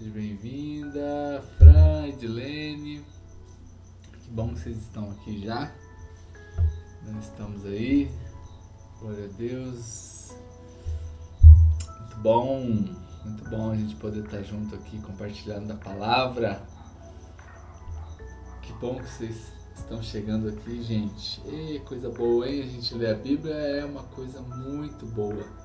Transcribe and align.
Seja 0.00 0.12
bem-vinda, 0.12 1.44
Fran, 1.58 2.06
Edilene. 2.06 3.04
Que 4.22 4.30
bom 4.30 4.54
que 4.54 4.60
vocês 4.60 4.78
estão 4.78 5.10
aqui 5.10 5.44
já. 5.44 5.70
Nós 7.04 7.26
estamos 7.26 7.66
aí. 7.66 8.10
Glória 8.98 9.26
a 9.26 9.36
Deus. 9.36 10.34
Muito 11.98 12.16
bom, 12.16 12.64
muito 13.26 13.50
bom 13.50 13.72
a 13.72 13.76
gente 13.76 13.94
poder 13.96 14.24
estar 14.24 14.42
junto 14.42 14.74
aqui 14.74 14.98
compartilhando 15.02 15.70
a 15.70 15.76
palavra. 15.76 16.62
Que 18.62 18.72
bom 18.80 18.94
que 18.94 19.06
vocês 19.06 19.52
estão 19.76 20.02
chegando 20.02 20.48
aqui, 20.48 20.82
gente. 20.82 21.42
E 21.46 21.78
coisa 21.80 22.08
boa, 22.08 22.48
hein? 22.48 22.62
A 22.62 22.66
gente 22.66 22.94
ler 22.94 23.10
a 23.10 23.18
Bíblia 23.18 23.52
é 23.54 23.84
uma 23.84 24.04
coisa 24.04 24.40
muito 24.40 25.04
boa. 25.04 25.59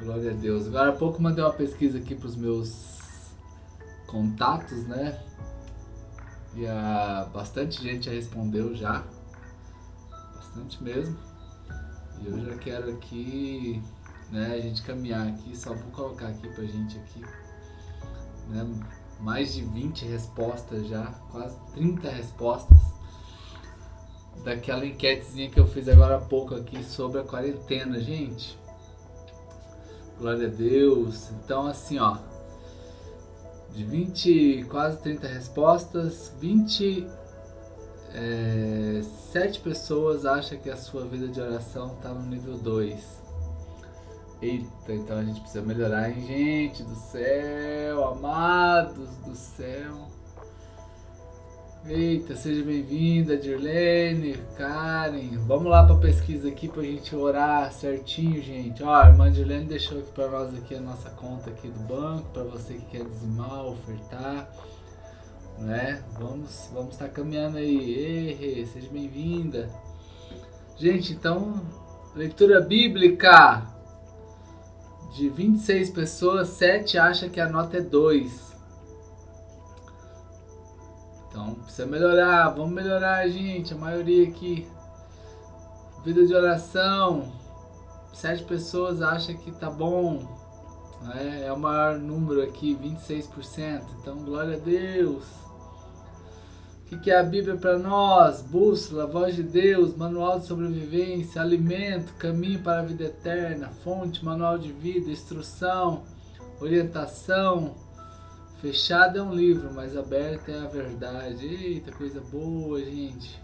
Glória 0.00 0.30
a 0.30 0.34
Deus. 0.34 0.68
Agora 0.68 0.90
há 0.90 0.92
pouco 0.92 1.20
mandei 1.20 1.42
uma 1.42 1.52
pesquisa 1.52 1.98
aqui 1.98 2.14
para 2.14 2.28
os 2.28 2.36
meus 2.36 3.32
contatos, 4.06 4.86
né? 4.86 5.20
E 6.54 6.66
a, 6.66 7.28
bastante 7.32 7.82
gente 7.82 8.06
já 8.06 8.12
respondeu 8.12 8.74
já. 8.76 9.04
Bastante 10.36 10.82
mesmo. 10.82 11.18
E 12.20 12.26
eu 12.26 12.38
já 12.44 12.56
quero 12.58 12.92
aqui, 12.92 13.82
né, 14.30 14.54
a 14.54 14.60
gente 14.60 14.82
caminhar 14.82 15.26
aqui, 15.26 15.56
só 15.56 15.74
vou 15.74 15.90
colocar 15.90 16.28
aqui 16.28 16.48
pra 16.48 16.64
gente 16.64 16.96
aqui. 16.98 17.24
Né, 18.48 18.66
mais 19.20 19.52
de 19.52 19.64
20 19.64 20.04
respostas 20.06 20.86
já, 20.86 21.06
quase 21.30 21.56
30 21.74 22.08
respostas 22.08 22.78
daquela 24.44 24.86
enquetezinha 24.86 25.50
que 25.50 25.58
eu 25.58 25.66
fiz 25.66 25.88
agora 25.88 26.16
há 26.16 26.20
pouco 26.20 26.54
aqui 26.54 26.82
sobre 26.84 27.20
a 27.20 27.24
quarentena, 27.24 28.00
gente. 28.00 28.56
Glória 30.18 30.48
a 30.48 30.50
Deus. 30.50 31.30
Então 31.30 31.66
assim, 31.66 31.98
ó, 31.98 32.16
de 33.72 33.84
20, 33.84 34.66
quase 34.68 34.98
30 34.98 35.26
respostas, 35.28 36.32
27 36.40 37.06
é, 38.14 39.62
pessoas 39.62 40.26
acham 40.26 40.58
que 40.58 40.70
a 40.70 40.76
sua 40.76 41.04
vida 41.04 41.28
de 41.28 41.40
oração 41.40 41.94
está 41.94 42.08
no 42.08 42.26
nível 42.26 42.56
2. 42.58 43.18
Eita, 44.40 44.92
então 44.92 45.18
a 45.18 45.24
gente 45.24 45.40
precisa 45.40 45.64
melhorar, 45.64 46.10
hein, 46.10 46.24
gente 46.26 46.82
do 46.84 46.94
céu, 46.94 48.04
amados 48.04 49.08
do 49.24 49.34
céu. 49.34 50.17
Eita, 51.86 52.36
seja 52.36 52.62
bem-vinda, 52.64 53.36
Dirlene, 53.36 54.36
Karen. 54.56 55.38
Vamos 55.46 55.70
lá 55.70 55.84
para 55.84 55.94
a 55.94 55.98
pesquisa 55.98 56.48
aqui 56.48 56.68
para 56.68 56.82
a 56.82 56.84
gente 56.84 57.14
orar 57.14 57.72
certinho, 57.72 58.42
gente. 58.42 58.82
Ó, 58.82 58.92
a 58.92 59.08
irmã 59.08 59.30
Dirlene 59.30 59.64
deixou 59.64 59.98
aqui 59.98 60.12
para 60.12 60.28
nós 60.28 60.54
aqui 60.54 60.74
a 60.74 60.80
nossa 60.80 61.08
conta 61.10 61.48
aqui 61.50 61.68
do 61.68 61.80
banco, 61.80 62.28
para 62.30 62.42
você 62.42 62.74
que 62.74 62.84
quer 62.86 63.04
dizimar, 63.04 63.64
ofertar, 63.64 64.50
né? 65.58 66.02
Vamos, 66.18 66.68
vamos 66.74 66.92
estar 66.92 67.06
tá 67.06 67.12
caminhando 67.12 67.56
aí. 67.56 67.94
Ei, 67.94 68.66
seja 68.66 68.88
bem-vinda. 68.90 69.70
Gente, 70.76 71.12
então, 71.12 71.62
leitura 72.14 72.60
bíblica 72.60 73.62
de 75.14 75.28
26 75.30 75.90
pessoas, 75.90 76.48
7 76.48 76.98
acha 76.98 77.28
que 77.28 77.40
a 77.40 77.48
nota 77.48 77.78
é 77.78 77.80
2. 77.80 78.57
Então 81.28 81.54
precisa 81.54 81.86
melhorar, 81.86 82.48
vamos 82.50 82.72
melhorar, 82.72 83.28
gente. 83.28 83.74
A 83.74 83.76
maioria 83.76 84.28
aqui. 84.28 84.66
Vida 86.04 86.26
de 86.26 86.34
oração. 86.34 87.32
Sete 88.12 88.42
pessoas 88.44 89.02
acham 89.02 89.36
que 89.36 89.52
tá 89.52 89.70
bom. 89.70 90.26
Né? 91.02 91.44
É 91.46 91.52
o 91.52 91.58
maior 91.58 91.98
número 91.98 92.42
aqui, 92.42 92.76
26%. 92.76 93.82
Então, 94.00 94.16
glória 94.24 94.56
a 94.56 94.60
Deus. 94.60 95.24
O 96.82 96.88
que, 96.88 96.98
que 96.98 97.10
é 97.10 97.18
a 97.18 97.22
Bíblia 97.22 97.56
para 97.56 97.78
nós? 97.78 98.40
Bússola, 98.40 99.06
voz 99.06 99.36
de 99.36 99.42
Deus, 99.42 99.94
manual 99.94 100.40
de 100.40 100.46
sobrevivência, 100.46 101.42
alimento, 101.42 102.14
caminho 102.14 102.60
para 102.60 102.80
a 102.80 102.82
vida 102.82 103.04
eterna, 103.04 103.68
fonte, 103.84 104.24
manual 104.24 104.56
de 104.56 104.72
vida, 104.72 105.10
instrução, 105.10 106.04
orientação 106.60 107.74
Fechado 108.60 109.20
é 109.20 109.22
um 109.22 109.32
livro, 109.32 109.72
mas 109.72 109.96
aberto 109.96 110.50
é 110.50 110.58
a 110.58 110.66
verdade. 110.66 111.46
Eita, 111.46 111.92
coisa 111.92 112.20
boa, 112.20 112.80
gente. 112.80 113.40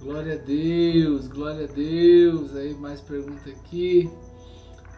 Glória 0.00 0.34
a 0.34 0.38
Deus, 0.38 1.28
glória 1.28 1.66
a 1.66 1.68
Deus. 1.70 2.56
Aí 2.56 2.72
mais 2.72 3.02
pergunta 3.02 3.50
aqui. 3.50 4.10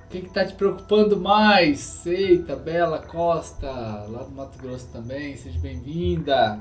O 0.05 0.09
que 0.09 0.19
está 0.19 0.45
te 0.45 0.55
preocupando 0.55 1.19
mais? 1.19 2.06
Eita, 2.06 2.55
Bela 2.55 3.01
Costa, 3.01 3.69
lá 3.69 4.22
do 4.22 4.31
Mato 4.31 4.56
Grosso 4.59 4.87
também, 4.93 5.37
seja 5.37 5.59
bem-vinda. 5.59 6.61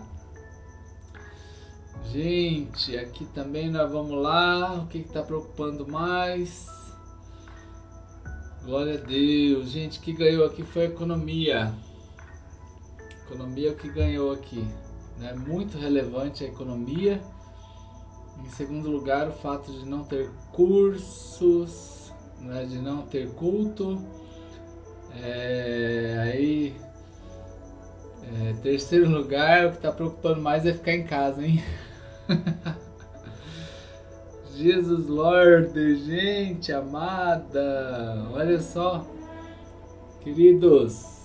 Gente, 2.11 2.97
aqui 2.97 3.25
também 3.25 3.69
nós 3.69 3.91
vamos 3.91 4.19
lá. 4.19 4.73
O 4.73 4.87
que 4.87 4.97
está 4.97 5.21
preocupando 5.21 5.87
mais? 5.87 6.67
Glória 8.65 8.95
a 8.95 9.05
Deus. 9.05 9.69
Gente, 9.69 9.99
que 9.99 10.13
ganhou 10.13 10.47
aqui 10.47 10.63
foi 10.63 10.83
a 10.83 10.85
economia. 10.85 11.71
Economia 13.31 13.69
é 13.69 13.71
o 13.71 13.75
que 13.75 13.89
ganhou 13.89 14.33
aqui. 14.33 14.67
Né? 15.17 15.33
Muito 15.33 15.77
relevante 15.77 16.43
a 16.43 16.47
economia. 16.47 17.21
Em 18.43 18.49
segundo 18.49 18.89
lugar, 18.89 19.29
o 19.29 19.31
fato 19.31 19.71
de 19.71 19.85
não 19.85 20.03
ter 20.03 20.29
cursos, 20.51 22.11
né? 22.41 22.65
de 22.65 22.77
não 22.79 23.03
ter 23.03 23.31
culto. 23.35 24.01
É, 25.23 26.17
aí, 26.21 26.75
é, 28.23 28.53
terceiro 28.61 29.09
lugar, 29.09 29.67
o 29.67 29.69
que 29.71 29.77
está 29.77 29.93
preocupando 29.93 30.41
mais 30.41 30.65
é 30.65 30.73
ficar 30.73 30.93
em 30.93 31.03
casa, 31.03 31.45
hein? 31.45 31.63
Jesus 34.57 35.07
Lord, 35.07 35.95
gente 36.05 36.71
amada, 36.73 38.27
olha 38.33 38.61
só, 38.61 39.05
queridos, 40.21 41.20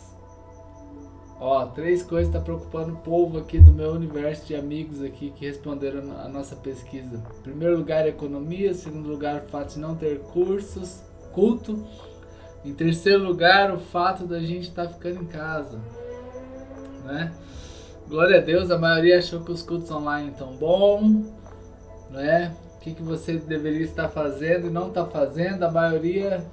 Ó, 1.39 1.67
três 1.67 2.03
coisas 2.03 2.33
tá 2.33 2.41
preocupando 2.41 2.95
o 2.95 2.97
povo 2.97 3.39
aqui 3.39 3.61
do 3.61 3.71
meu 3.71 3.93
universo 3.93 4.47
de 4.47 4.55
amigos 4.55 5.03
aqui 5.03 5.31
que 5.31 5.45
responderam 5.45 6.19
a 6.19 6.29
nossa 6.29 6.57
pesquisa. 6.57 7.23
Primeiro 7.43 7.77
lugar, 7.77 8.09
economia. 8.09 8.73
Segundo 8.73 9.09
lugar, 9.09 9.43
o 9.43 9.49
fato 9.49 9.75
de 9.75 9.79
não 9.79 9.95
ter 9.95 10.21
cursos, 10.21 11.03
culto. 11.33 11.87
Em 12.65 12.73
terceiro 12.73 13.23
lugar, 13.23 13.71
o 13.73 13.79
fato 13.79 14.27
da 14.27 14.41
gente 14.41 14.69
estar 14.69 14.87
tá 14.87 14.93
ficando 14.95 15.23
em 15.23 15.27
casa, 15.27 15.79
né? 17.05 17.33
Glória 18.09 18.39
a 18.39 18.41
Deus, 18.41 18.71
a 18.71 18.79
maioria 18.79 19.19
achou 19.19 19.43
que 19.45 19.53
os 19.53 19.63
cultos 19.63 19.91
online 19.91 20.31
estão 20.31 20.57
bom, 20.57 21.23
né? 22.11 22.57
O 22.77 22.81
que, 22.81 22.95
que 22.95 23.03
você 23.03 23.37
deveria 23.37 23.83
estar 23.83 24.09
fazendo 24.09 24.69
e 24.69 24.71
não 24.71 24.89
está 24.89 25.05
fazendo? 25.05 25.65
A 25.65 25.71
maioria, 25.71 26.45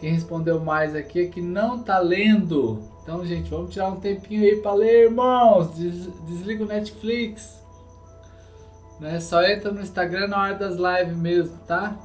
quem 0.00 0.12
respondeu 0.12 0.58
mais 0.58 0.96
aqui 0.96 1.20
é 1.20 1.26
que 1.26 1.40
não 1.40 1.76
está 1.76 1.98
lendo 2.00 2.89
então, 3.02 3.24
gente, 3.24 3.50
vamos 3.50 3.72
tirar 3.72 3.88
um 3.88 4.00
tempinho 4.00 4.42
aí 4.42 4.56
para 4.56 4.74
ler, 4.74 5.04
irmãos. 5.04 5.70
Des 5.70 6.06
desliga 6.26 6.64
o 6.64 6.66
Netflix. 6.66 7.60
Né? 9.00 9.18
Só 9.20 9.42
entra 9.42 9.72
no 9.72 9.80
Instagram 9.80 10.28
na 10.28 10.42
hora 10.42 10.54
das 10.54 10.76
lives 10.76 11.16
mesmo, 11.16 11.56
tá? 11.66 11.98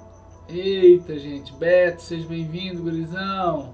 Eita, 0.47 1.17
gente. 1.19 1.53
Beto, 1.53 2.01
seja 2.01 2.27
bem-vindo, 2.27 2.83
gurizão. 2.83 3.73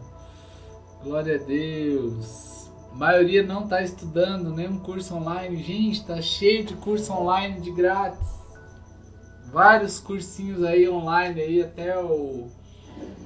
Glória 1.03 1.35
a 1.35 1.43
Deus. 1.43 2.71
A 2.91 2.95
maioria 2.95 3.43
não 3.43 3.63
está 3.63 3.81
estudando 3.81 4.55
nenhum 4.55 4.79
curso 4.79 5.15
online. 5.15 5.61
Gente, 5.63 6.05
tá 6.05 6.21
cheio 6.21 6.65
de 6.65 6.75
curso 6.75 7.13
online 7.13 7.61
de 7.61 7.71
grátis. 7.71 8.41
Vários 9.51 9.99
cursinhos 9.99 10.63
aí 10.63 10.89
online 10.89 11.39
aí 11.39 11.61
até 11.61 11.97
o 11.99 12.47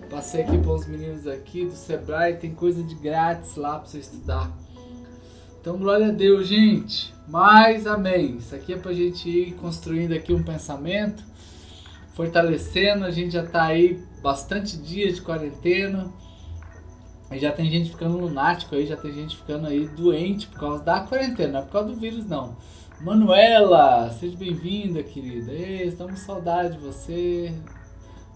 Passei 0.09 0.43
aqui 0.43 0.57
para 0.57 0.71
os 0.71 0.85
meninos 0.85 1.27
aqui 1.27 1.65
do 1.65 1.75
Sebrae, 1.75 2.37
tem 2.37 2.53
coisa 2.53 2.81
de 2.83 2.95
grátis 2.95 3.55
lá 3.55 3.79
para 3.79 3.87
você 3.87 3.99
estudar. 3.99 4.51
Então, 5.59 5.77
glória 5.77 6.09
a 6.09 6.11
Deus, 6.11 6.47
gente. 6.47 7.13
Mas 7.27 7.87
amém. 7.87 8.37
Isso 8.37 8.53
aqui 8.53 8.73
é 8.73 8.77
para 8.77 8.91
a 8.91 8.93
gente 8.93 9.27
ir 9.27 9.53
construindo 9.55 10.13
aqui 10.13 10.31
um 10.31 10.43
pensamento, 10.43 11.23
fortalecendo. 12.13 13.03
A 13.03 13.11
gente 13.11 13.33
já 13.33 13.43
está 13.43 13.63
aí 13.63 13.99
bastante 14.21 14.77
dias 14.77 15.15
de 15.15 15.21
quarentena. 15.21 16.13
E 17.31 17.39
já 17.39 17.51
tem 17.51 17.69
gente 17.69 17.89
ficando 17.89 18.17
lunático 18.17 18.75
aí, 18.75 18.85
já 18.85 18.95
tem 18.95 19.11
gente 19.11 19.35
ficando 19.35 19.65
aí 19.65 19.87
doente 19.87 20.47
por 20.47 20.59
causa 20.59 20.83
da 20.83 20.99
quarentena, 20.99 21.53
não 21.53 21.59
é 21.59 21.63
por 21.63 21.71
causa 21.71 21.89
do 21.89 21.95
vírus 21.95 22.25
não. 22.27 22.55
Manuela, 23.01 24.09
seja 24.11 24.37
bem-vinda, 24.37 25.01
querida. 25.01 25.51
Ei, 25.51 25.87
estamos 25.87 26.13
com 26.13 26.25
saudade 26.25 26.77
de 26.77 26.83
você 26.83 27.51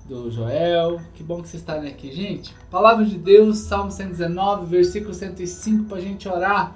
do 0.10 0.32
Joel. 0.32 1.00
Que 1.14 1.22
bom 1.22 1.42
que 1.42 1.48
vocês 1.48 1.62
estarem 1.62 1.88
aqui, 1.88 2.12
gente. 2.12 2.54
Palavra 2.72 3.06
de 3.06 3.16
Deus, 3.16 3.60
Salmo 3.60 3.92
119, 3.92 4.66
versículo 4.66 5.14
105, 5.14 5.86
para 5.86 5.98
a 5.98 6.02
gente 6.02 6.28
orar. 6.28 6.74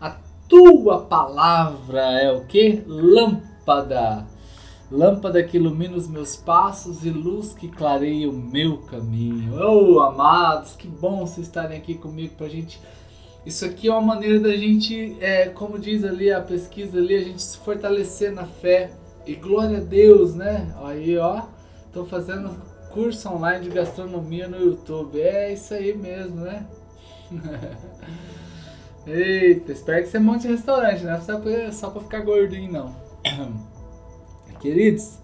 A 0.00 0.16
tua 0.48 1.02
palavra 1.02 2.00
é 2.00 2.32
o 2.32 2.46
que? 2.46 2.82
Lâmpada. 2.86 4.26
lâmpada 4.90 5.42
que 5.42 5.58
ilumina 5.58 5.96
os 5.96 6.08
meus 6.08 6.34
passos 6.34 7.04
e 7.04 7.10
luz 7.10 7.52
que 7.52 7.68
clareia 7.68 8.28
o 8.28 8.32
meu 8.32 8.78
caminho. 8.78 9.54
Oh, 9.62 10.00
amados, 10.00 10.74
que 10.74 10.88
bom 10.88 11.26
vocês 11.26 11.46
estarem 11.46 11.76
aqui 11.76 11.94
comigo 11.94 12.34
para 12.36 12.46
a 12.46 12.50
gente. 12.50 12.80
Isso 13.44 13.66
aqui 13.66 13.88
é 13.88 13.92
uma 13.92 14.00
maneira 14.00 14.40
da 14.40 14.56
gente, 14.56 15.16
é, 15.20 15.48
como 15.50 15.78
diz 15.78 16.04
ali 16.04 16.32
a 16.32 16.40
pesquisa 16.40 16.98
ali, 16.98 17.16
a 17.16 17.22
gente 17.22 17.42
se 17.42 17.58
fortalecer 17.58 18.32
na 18.32 18.46
fé. 18.46 18.92
E 19.26 19.34
glória 19.34 19.78
a 19.78 19.80
Deus, 19.80 20.34
né? 20.34 20.74
Aí, 20.82 21.16
ó, 21.16 21.42
tô 21.92 22.04
fazendo 22.06 22.50
curso 22.90 23.28
online 23.28 23.64
de 23.64 23.70
gastronomia 23.70 24.48
no 24.48 24.58
YouTube. 24.58 25.20
É 25.20 25.52
isso 25.52 25.74
aí 25.74 25.96
mesmo, 25.96 26.42
né? 26.42 26.66
Eita, 29.06 29.72
espero 29.72 30.02
que 30.02 30.08
você 30.08 30.18
monte 30.18 30.46
restaurante, 30.46 31.04
né? 31.04 31.20
Só 31.20 31.40
pra, 31.40 31.72
só 31.72 31.90
pra 31.90 32.02
ficar 32.02 32.20
gordinho, 32.20 32.70
não. 32.70 32.96
Queridos, 34.60 35.18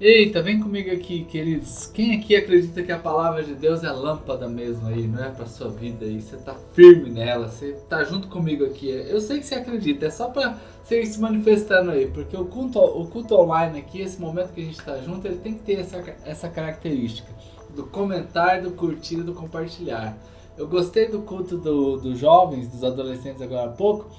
eita, 0.00 0.40
vem 0.40 0.60
comigo 0.60 0.92
aqui, 0.92 1.24
queridos. 1.24 1.86
Quem 1.86 2.16
aqui 2.16 2.36
acredita 2.36 2.82
que 2.82 2.92
a 2.92 2.98
palavra 2.98 3.42
de 3.42 3.54
Deus 3.54 3.82
é 3.82 3.90
lâmpada 3.90 4.48
mesmo 4.48 4.86
aí, 4.86 5.08
não 5.08 5.24
é 5.24 5.30
pra 5.30 5.46
sua 5.46 5.68
vida 5.70 6.04
aí? 6.04 6.20
Você 6.20 6.36
tá 6.36 6.54
firme 6.72 7.10
nela, 7.10 7.48
você 7.48 7.72
tá 7.88 8.04
junto 8.04 8.28
comigo 8.28 8.64
aqui. 8.64 8.88
Eu 8.88 9.20
sei 9.20 9.38
que 9.38 9.46
você 9.46 9.56
acredita, 9.56 10.06
é 10.06 10.10
só 10.10 10.28
pra 10.28 10.56
você 10.82 11.02
ir 11.02 11.06
se 11.06 11.20
manifestando 11.20 11.90
aí, 11.90 12.06
porque 12.06 12.36
o 12.36 12.44
culto, 12.44 12.78
o 12.78 13.06
culto 13.08 13.34
online 13.34 13.80
aqui, 13.80 14.00
esse 14.00 14.20
momento 14.20 14.52
que 14.52 14.60
a 14.60 14.64
gente 14.64 14.80
tá 14.80 14.98
junto, 14.98 15.26
ele 15.26 15.38
tem 15.38 15.54
que 15.54 15.64
ter 15.64 15.80
essa, 15.80 15.98
essa 16.24 16.48
característica 16.48 17.28
do 17.74 17.84
comentar, 17.84 18.62
do 18.62 18.70
curtir 18.70 19.22
do 19.22 19.34
compartilhar. 19.34 20.16
Eu 20.56 20.66
gostei 20.66 21.08
do 21.08 21.22
culto 21.22 21.56
do, 21.56 21.96
dos 21.98 22.18
jovens, 22.18 22.68
dos 22.68 22.82
adolescentes 22.82 23.42
agora 23.42 23.70
há 23.70 23.72
pouco, 23.72 24.10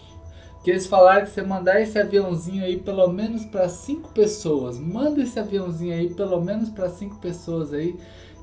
que 0.63 0.69
eles 0.69 0.87
falaram 0.87 1.25
que 1.25 1.31
você 1.31 1.41
mandar 1.41 1.81
esse 1.81 1.97
aviãozinho 1.97 2.63
aí 2.63 2.77
pelo 2.77 3.07
menos 3.07 3.45
para 3.45 3.69
cinco 3.69 4.09
pessoas. 4.09 4.77
Manda 4.77 5.21
esse 5.21 5.39
aviãozinho 5.39 5.93
aí 5.93 6.13
pelo 6.13 6.41
menos 6.41 6.69
para 6.69 6.89
cinco 6.89 7.17
pessoas 7.17 7.73
aí 7.73 7.95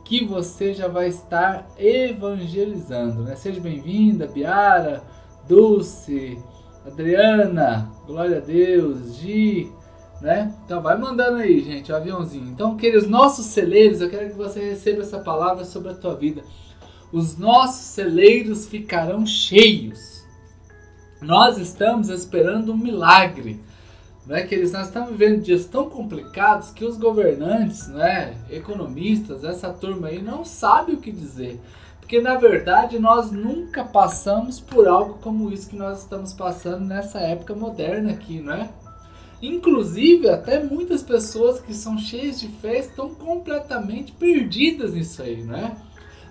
que 0.05 0.25
você 0.25 0.73
já 0.73 0.89
vai 0.89 1.09
estar 1.09 1.67
evangelizando, 1.79 3.23
né? 3.23 3.35
Seja 3.35 3.61
bem-vinda, 3.61 4.27
Biara, 4.27 5.03
Dulce, 5.49 6.39
Adriana, 6.87 7.91
glória 8.07 8.39
a 8.39 8.41
Deus, 8.41 9.17
Gi, 9.17 9.73
né? 10.23 10.55
Então 10.65 10.81
vai 10.81 10.97
mandando 10.97 11.39
aí, 11.39 11.61
gente, 11.61 11.91
o 11.91 11.97
aviãozinho. 11.97 12.49
Então, 12.49 12.77
queridos 12.77 13.09
nossos 13.09 13.47
celeiros, 13.47 14.01
eu 14.01 14.09
quero 14.09 14.31
que 14.31 14.37
você 14.37 14.61
receba 14.61 15.03
essa 15.03 15.19
palavra 15.19 15.65
sobre 15.65 15.91
a 15.91 15.95
tua 15.95 16.15
vida 16.15 16.43
os 17.13 17.37
nossos 17.37 17.87
celeiros 17.87 18.67
ficarão 18.67 19.25
cheios. 19.27 20.16
Nós 21.21 21.59
estamos 21.59 22.09
esperando 22.09 22.73
um 22.73 22.77
milagre. 22.77 23.61
Né, 24.27 24.43
que 24.43 24.57
eles, 24.57 24.73
nós 24.73 24.89
estamos 24.89 25.11
vivendo 25.11 25.41
dias 25.41 25.67
tão 25.67 25.89
complicados 25.89 26.71
que 26.71 26.85
os 26.85 26.97
governantes, 26.97 27.87
né, 27.87 28.37
economistas, 28.51 29.45
essa 29.45 29.73
turma 29.73 30.09
aí 30.09 30.21
não 30.21 30.45
sabe 30.45 30.95
o 30.95 30.97
que 30.97 31.13
dizer. 31.13 31.61
Porque 32.01 32.21
na 32.21 32.35
verdade 32.35 32.99
nós 32.99 33.31
nunca 33.31 33.85
passamos 33.85 34.59
por 34.59 34.89
algo 34.89 35.19
como 35.23 35.53
isso 35.53 35.69
que 35.69 35.77
nós 35.77 36.03
estamos 36.03 36.33
passando 36.33 36.85
nessa 36.85 37.21
época 37.21 37.55
moderna 37.55 38.11
aqui, 38.11 38.41
né? 38.41 38.71
Inclusive, 39.43 40.29
até 40.29 40.63
muitas 40.63 41.03
pessoas 41.03 41.61
que 41.61 41.75
são 41.75 41.99
cheias 41.99 42.41
de 42.41 42.49
fé 42.49 42.79
estão 42.79 43.15
completamente 43.15 44.13
perdidas 44.13 44.95
nisso 44.95 45.21
aí, 45.23 45.43
né? 45.43 45.77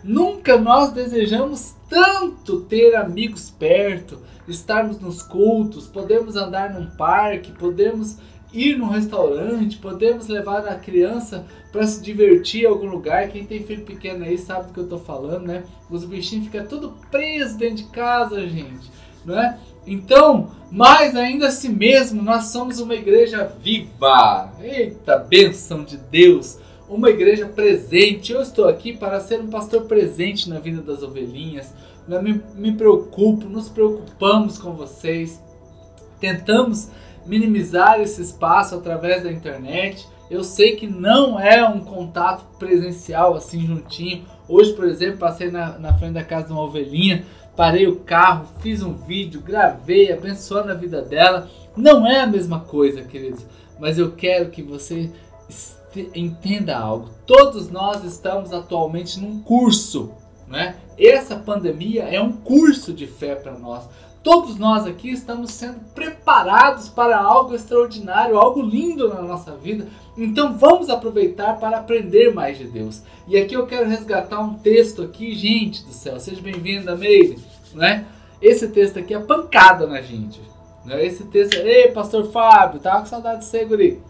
Nunca 0.06 0.56
nós 0.56 0.92
desejamos 0.92 1.74
tanto 1.90 2.62
ter 2.62 2.96
amigos 2.96 3.50
perto, 3.50 4.20
estarmos 4.48 5.00
nos 5.00 5.24
cultos, 5.24 5.88
podemos 5.88 6.36
andar 6.36 6.72
num 6.72 6.86
parque, 6.92 7.52
podemos 7.52 8.20
ir 8.54 8.78
num 8.78 8.90
restaurante, 8.90 9.78
podemos 9.78 10.28
levar 10.28 10.68
a 10.68 10.76
criança 10.76 11.44
para 11.72 11.88
se 11.88 12.04
divertir 12.04 12.66
em 12.66 12.68
algum 12.68 12.86
lugar. 12.86 13.30
Quem 13.30 13.48
tem 13.48 13.64
filho 13.64 13.84
pequeno 13.84 14.24
aí 14.24 14.38
sabe 14.38 14.68
do 14.68 14.74
que 14.74 14.80
eu 14.80 14.88
tô 14.88 15.00
falando, 15.00 15.48
né? 15.48 15.64
Os 15.90 16.06
bichinhos 16.06 16.46
ficam 16.46 16.68
tudo 16.68 16.94
presos 17.10 17.58
dentro 17.58 17.78
de 17.78 17.86
casa, 17.86 18.48
gente, 18.48 18.92
não 19.26 19.40
é? 19.40 19.58
Então, 19.88 20.52
mais 20.72 21.16
ainda 21.16 21.48
assim 21.48 21.70
mesmo, 21.70 22.22
nós 22.22 22.46
somos 22.46 22.80
uma 22.80 22.94
igreja 22.94 23.52
viva. 23.60 24.54
Eita, 24.62 25.18
bênção 25.18 25.84
de 25.84 25.98
Deus! 25.98 26.60
Uma 26.88 27.10
igreja 27.10 27.48
presente. 27.48 28.32
Eu 28.32 28.42
estou 28.42 28.68
aqui 28.68 28.94
para 28.94 29.20
ser 29.20 29.40
um 29.40 29.48
pastor 29.48 29.84
presente 29.84 30.50
na 30.50 30.60
vida 30.60 30.82
das 30.82 31.04
ovelhinhas. 31.04 31.74
Eu 32.08 32.22
me, 32.22 32.42
me 32.56 32.72
preocupo, 32.74 33.48
nos 33.48 33.70
preocupamos 33.70 34.58
com 34.58 34.74
vocês. 34.74 35.42
Tentamos 36.20 36.90
minimizar 37.26 38.00
esse 38.00 38.22
espaço 38.22 38.76
através 38.76 39.24
da 39.24 39.32
internet. 39.32 40.08
Eu 40.30 40.44
sei 40.44 40.76
que 40.76 40.88
não 40.88 41.40
é 41.40 41.68
um 41.68 41.80
contato 41.80 42.46
presencial 42.58 43.36
assim 43.36 43.66
juntinho. 43.66 44.26
Hoje, 44.48 44.74
por 44.74 44.86
exemplo, 44.86 45.18
passei 45.18 45.50
na, 45.50 45.78
na 45.78 45.94
frente 45.98 46.14
da 46.14 46.24
casa 46.24 46.48
de 46.48 46.52
uma 46.52 46.64
ovelhinha, 46.64 47.26
parei 47.56 47.88
o 47.88 47.98
carro, 47.98 48.48
fiz 48.60 48.84
um 48.84 48.94
vídeo, 48.94 49.42
gravei, 49.42 50.12
abençoando 50.12 50.72
a 50.72 50.76
vida 50.76 51.02
dela. 51.02 51.50
Não 51.76 52.08
é 52.08 52.22
a 52.22 52.28
mesma 52.28 52.60
coisa, 52.60 53.04
queridos, 53.04 53.46
mas 53.80 53.98
eu 53.98 54.12
quero 54.12 54.50
que 54.50 54.62
você 54.62 55.12
entenda 56.14 56.78
algo. 56.78 57.10
Todos 57.26 57.70
nós 57.70 58.04
estamos 58.04 58.54
atualmente 58.54 59.20
num 59.20 59.40
curso, 59.42 60.12
né? 60.48 60.76
Essa 60.98 61.36
pandemia 61.36 62.04
é 62.04 62.22
um 62.22 62.32
curso 62.32 62.94
de 62.94 63.08
fé 63.08 63.36
para 63.36 63.54
nós. 63.54 63.84
Todos 64.24 64.58
nós 64.58 64.88
aqui 64.88 65.12
estamos 65.12 65.52
sendo 65.52 65.80
preparados 65.94 66.90
para 66.90 67.18
algo 67.20 67.54
extraordinário, 67.54 68.40
algo 68.40 68.62
lindo 68.62 69.08
na 69.08 69.22
nossa 69.22 69.56
vida. 69.56 69.88
Então 70.18 70.58
vamos 70.58 70.90
aproveitar 70.90 71.60
para 71.60 71.78
aprender 71.78 72.34
mais 72.34 72.58
de 72.58 72.66
Deus. 72.66 73.04
E 73.28 73.38
aqui 73.38 73.54
eu 73.54 73.68
quero 73.68 73.88
resgatar 73.88 74.40
um 74.40 74.56
texto 74.56 75.04
aqui, 75.04 75.36
gente 75.36 75.84
do 75.84 75.94
céu. 75.94 76.20
Seja 76.20 76.42
bem-vinda, 76.42 76.96
Meire, 76.96 77.38
né? 77.74 78.06
Esse 78.42 78.68
texto 78.70 78.98
aqui 78.98 79.14
é 79.14 79.20
pancada 79.20 79.86
na 79.86 80.02
gente. 80.02 80.42
Né? 80.86 81.06
Esse 81.06 81.26
texto, 81.26 81.56
ei, 81.56 81.92
pastor 81.92 82.32
Fábio, 82.32 82.80
tava 82.80 83.02
com 83.02 83.08
saudade 83.08 83.40
de 83.40 83.46
você, 83.46 83.66
guri. 83.66 84.02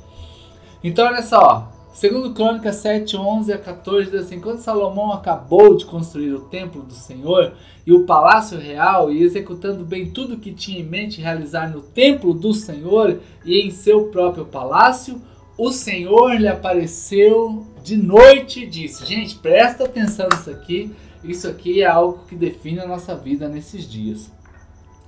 Então 0.84 1.08
olha 1.08 1.24
só, 1.24 1.72
Segundo 1.96 2.34
Crônicas 2.34 2.76
7, 2.76 3.16
11 3.16 3.54
a 3.54 3.58
14, 3.58 4.12
diz 4.12 4.26
assim, 4.26 4.42
quando 4.42 4.60
Salomão 4.60 5.14
acabou 5.14 5.78
de 5.78 5.86
construir 5.86 6.34
o 6.34 6.42
templo 6.42 6.82
do 6.82 6.92
Senhor 6.92 7.54
e 7.88 7.94
o 7.94 8.04
palácio 8.04 8.60
real 8.60 9.10
e 9.10 9.24
executando 9.24 9.86
bem 9.86 10.12
tudo 10.12 10.34
o 10.34 10.38
que 10.38 10.52
tinha 10.52 10.82
em 10.82 10.84
mente 10.84 11.22
realizar 11.22 11.72
no 11.72 11.82
templo 11.82 12.34
do 12.34 12.54
Senhor 12.54 13.22
e 13.46 13.62
em 13.62 13.72
seu 13.72 14.10
próprio 14.10 14.44
palácio, 14.44 15.22
o 15.58 15.72
Senhor 15.72 16.34
lhe 16.34 16.50
apareceu 16.50 17.66
de 17.82 17.96
noite 17.96 18.64
e 18.64 18.68
disse, 18.68 19.06
gente, 19.06 19.36
presta 19.36 19.86
atenção 19.86 20.28
nisso 20.30 20.50
aqui, 20.50 20.94
isso 21.24 21.48
aqui 21.48 21.82
é 21.82 21.88
algo 21.88 22.26
que 22.28 22.36
define 22.36 22.82
a 22.82 22.88
nossa 22.88 23.16
vida 23.16 23.48
nesses 23.48 23.90
dias. 23.90 24.30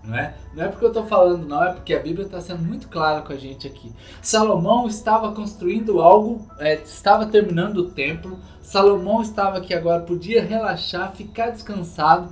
Não 0.07 0.17
é? 0.17 0.33
não 0.55 0.63
é 0.63 0.67
porque 0.69 0.85
eu 0.85 0.89
estou 0.89 1.05
falando, 1.05 1.45
não, 1.45 1.61
é 1.61 1.73
porque 1.73 1.93
a 1.93 1.99
Bíblia 1.99 2.25
está 2.25 2.39
sendo 2.39 2.63
muito 2.63 2.87
clara 2.87 3.21
com 3.21 3.33
a 3.33 3.35
gente 3.35 3.67
aqui. 3.67 3.91
Salomão 4.21 4.87
estava 4.87 5.33
construindo 5.33 6.01
algo, 6.01 6.47
é, 6.59 6.75
estava 6.75 7.25
terminando 7.25 7.79
o 7.79 7.89
templo. 7.91 8.39
Salomão 8.61 9.21
estava 9.21 9.57
aqui 9.57 9.73
agora, 9.73 10.03
podia 10.03 10.41
relaxar, 10.41 11.11
ficar 11.11 11.49
descansado. 11.49 12.31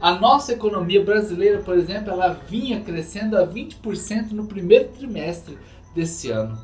A 0.00 0.12
nossa 0.12 0.54
economia 0.54 1.04
brasileira, 1.04 1.58
por 1.58 1.76
exemplo, 1.76 2.10
ela 2.10 2.32
vinha 2.48 2.80
crescendo 2.80 3.36
a 3.36 3.46
20% 3.46 4.30
no 4.30 4.46
primeiro 4.46 4.88
trimestre 4.88 5.58
desse 5.94 6.30
ano. 6.30 6.58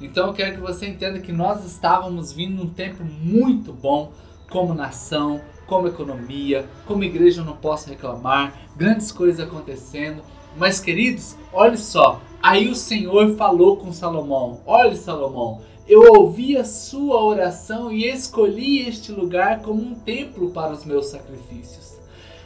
Então 0.00 0.28
eu 0.28 0.32
quero 0.32 0.54
que 0.54 0.60
você 0.60 0.86
entenda 0.86 1.20
que 1.20 1.32
nós 1.32 1.66
estávamos 1.66 2.32
vindo 2.32 2.56
num 2.56 2.70
tempo 2.70 3.04
muito 3.04 3.74
bom 3.74 4.10
como 4.50 4.74
nação, 4.74 5.40
como 5.72 5.88
economia, 5.88 6.66
como 6.86 7.02
igreja 7.02 7.40
eu 7.40 7.46
não 7.46 7.56
posso 7.56 7.88
reclamar, 7.88 8.52
grandes 8.76 9.10
coisas 9.10 9.40
acontecendo. 9.40 10.22
Mas 10.54 10.78
queridos, 10.78 11.34
olhe 11.50 11.78
só, 11.78 12.20
aí 12.42 12.68
o 12.68 12.74
Senhor 12.74 13.34
falou 13.36 13.78
com 13.78 13.90
Salomão: 13.90 14.60
Olhe, 14.66 14.94
Salomão, 14.94 15.62
eu 15.88 16.12
ouvi 16.12 16.58
a 16.58 16.64
sua 16.64 17.22
oração 17.22 17.90
e 17.90 18.06
escolhi 18.06 18.86
este 18.86 19.12
lugar 19.12 19.62
como 19.62 19.80
um 19.80 19.94
templo 19.94 20.50
para 20.50 20.74
os 20.74 20.84
meus 20.84 21.06
sacrifícios. 21.06 21.98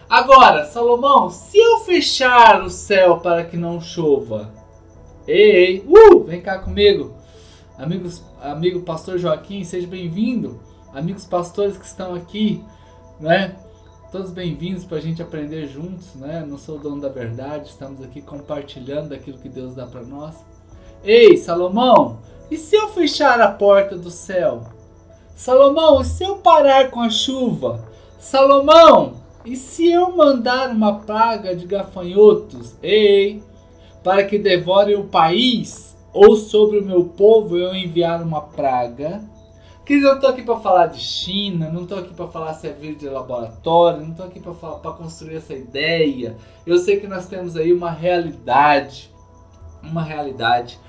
Agora, 0.08 0.64
Salomão, 0.64 1.28
se 1.28 1.58
eu 1.58 1.80
fechar 1.80 2.62
o 2.62 2.70
céu 2.70 3.18
para 3.18 3.42
que 3.42 3.56
não 3.56 3.80
chova, 3.80 4.54
ei, 5.26 5.84
uh, 5.84 6.22
vem 6.22 6.40
cá 6.40 6.60
comigo, 6.60 7.12
amigos, 7.76 8.22
amigo 8.40 8.82
pastor 8.82 9.18
Joaquim, 9.18 9.64
seja 9.64 9.88
bem-vindo, 9.88 10.60
amigos 10.94 11.24
pastores 11.24 11.76
que 11.76 11.84
estão 11.84 12.14
aqui, 12.14 12.62
né? 13.20 13.56
Todos 14.12 14.30
bem-vindos 14.30 14.84
para 14.84 14.98
a 14.98 15.00
gente 15.00 15.22
aprender 15.22 15.66
juntos, 15.66 16.14
né? 16.14 16.44
Não 16.46 16.56
sou 16.56 16.76
o 16.76 16.78
dono 16.78 17.00
da 17.00 17.08
verdade, 17.08 17.70
estamos 17.70 18.02
aqui 18.02 18.22
compartilhando 18.22 19.12
aquilo 19.12 19.38
que 19.38 19.48
Deus 19.48 19.74
dá 19.74 19.86
para 19.86 20.02
nós. 20.02 20.36
Ei, 21.04 21.36
Salomão, 21.36 22.18
e 22.50 22.56
se 22.56 22.76
eu 22.76 22.88
fechar 22.88 23.40
a 23.40 23.50
porta 23.50 23.96
do 23.96 24.10
céu? 24.10 24.64
Salomão, 25.34 26.00
e 26.00 26.04
se 26.04 26.24
eu 26.24 26.36
parar 26.36 26.90
com 26.90 27.00
a 27.00 27.10
chuva? 27.10 27.84
Salomão, 28.18 29.14
e 29.44 29.56
se 29.56 29.90
eu 29.90 30.16
mandar 30.16 30.70
uma 30.70 31.00
praga 31.00 31.54
de 31.54 31.66
gafanhotos? 31.66 32.74
Ei, 32.82 33.42
para 34.02 34.24
que 34.24 34.38
devorem 34.38 34.96
o 34.96 35.04
país? 35.04 35.86
ou 36.16 36.34
sobre 36.34 36.78
o 36.78 36.84
meu 36.84 37.04
povo 37.04 37.58
eu 37.58 37.74
enviar 37.74 38.22
uma 38.22 38.40
praga. 38.40 39.20
Queridos, 39.86 40.08
eu 40.08 40.14
não 40.14 40.20
estou 40.20 40.30
aqui 40.30 40.42
para 40.42 40.56
falar 40.56 40.86
de 40.88 40.98
China, 40.98 41.70
não 41.70 41.84
estou 41.84 42.00
aqui 42.00 42.12
para 42.12 42.26
falar 42.26 42.54
se 42.54 42.66
é 42.66 42.72
vírus 42.72 42.98
de 42.98 43.08
laboratório, 43.08 44.02
não 44.02 44.10
estou 44.10 44.26
aqui 44.26 44.40
para 44.40 44.90
construir 44.90 45.36
essa 45.36 45.54
ideia. 45.54 46.36
Eu 46.66 46.76
sei 46.78 46.98
que 46.98 47.06
nós 47.06 47.28
temos 47.28 47.56
aí 47.56 47.72
uma 47.72 47.92
realidade, 47.92 49.08
uma 49.84 50.02
realidade. 50.02 50.80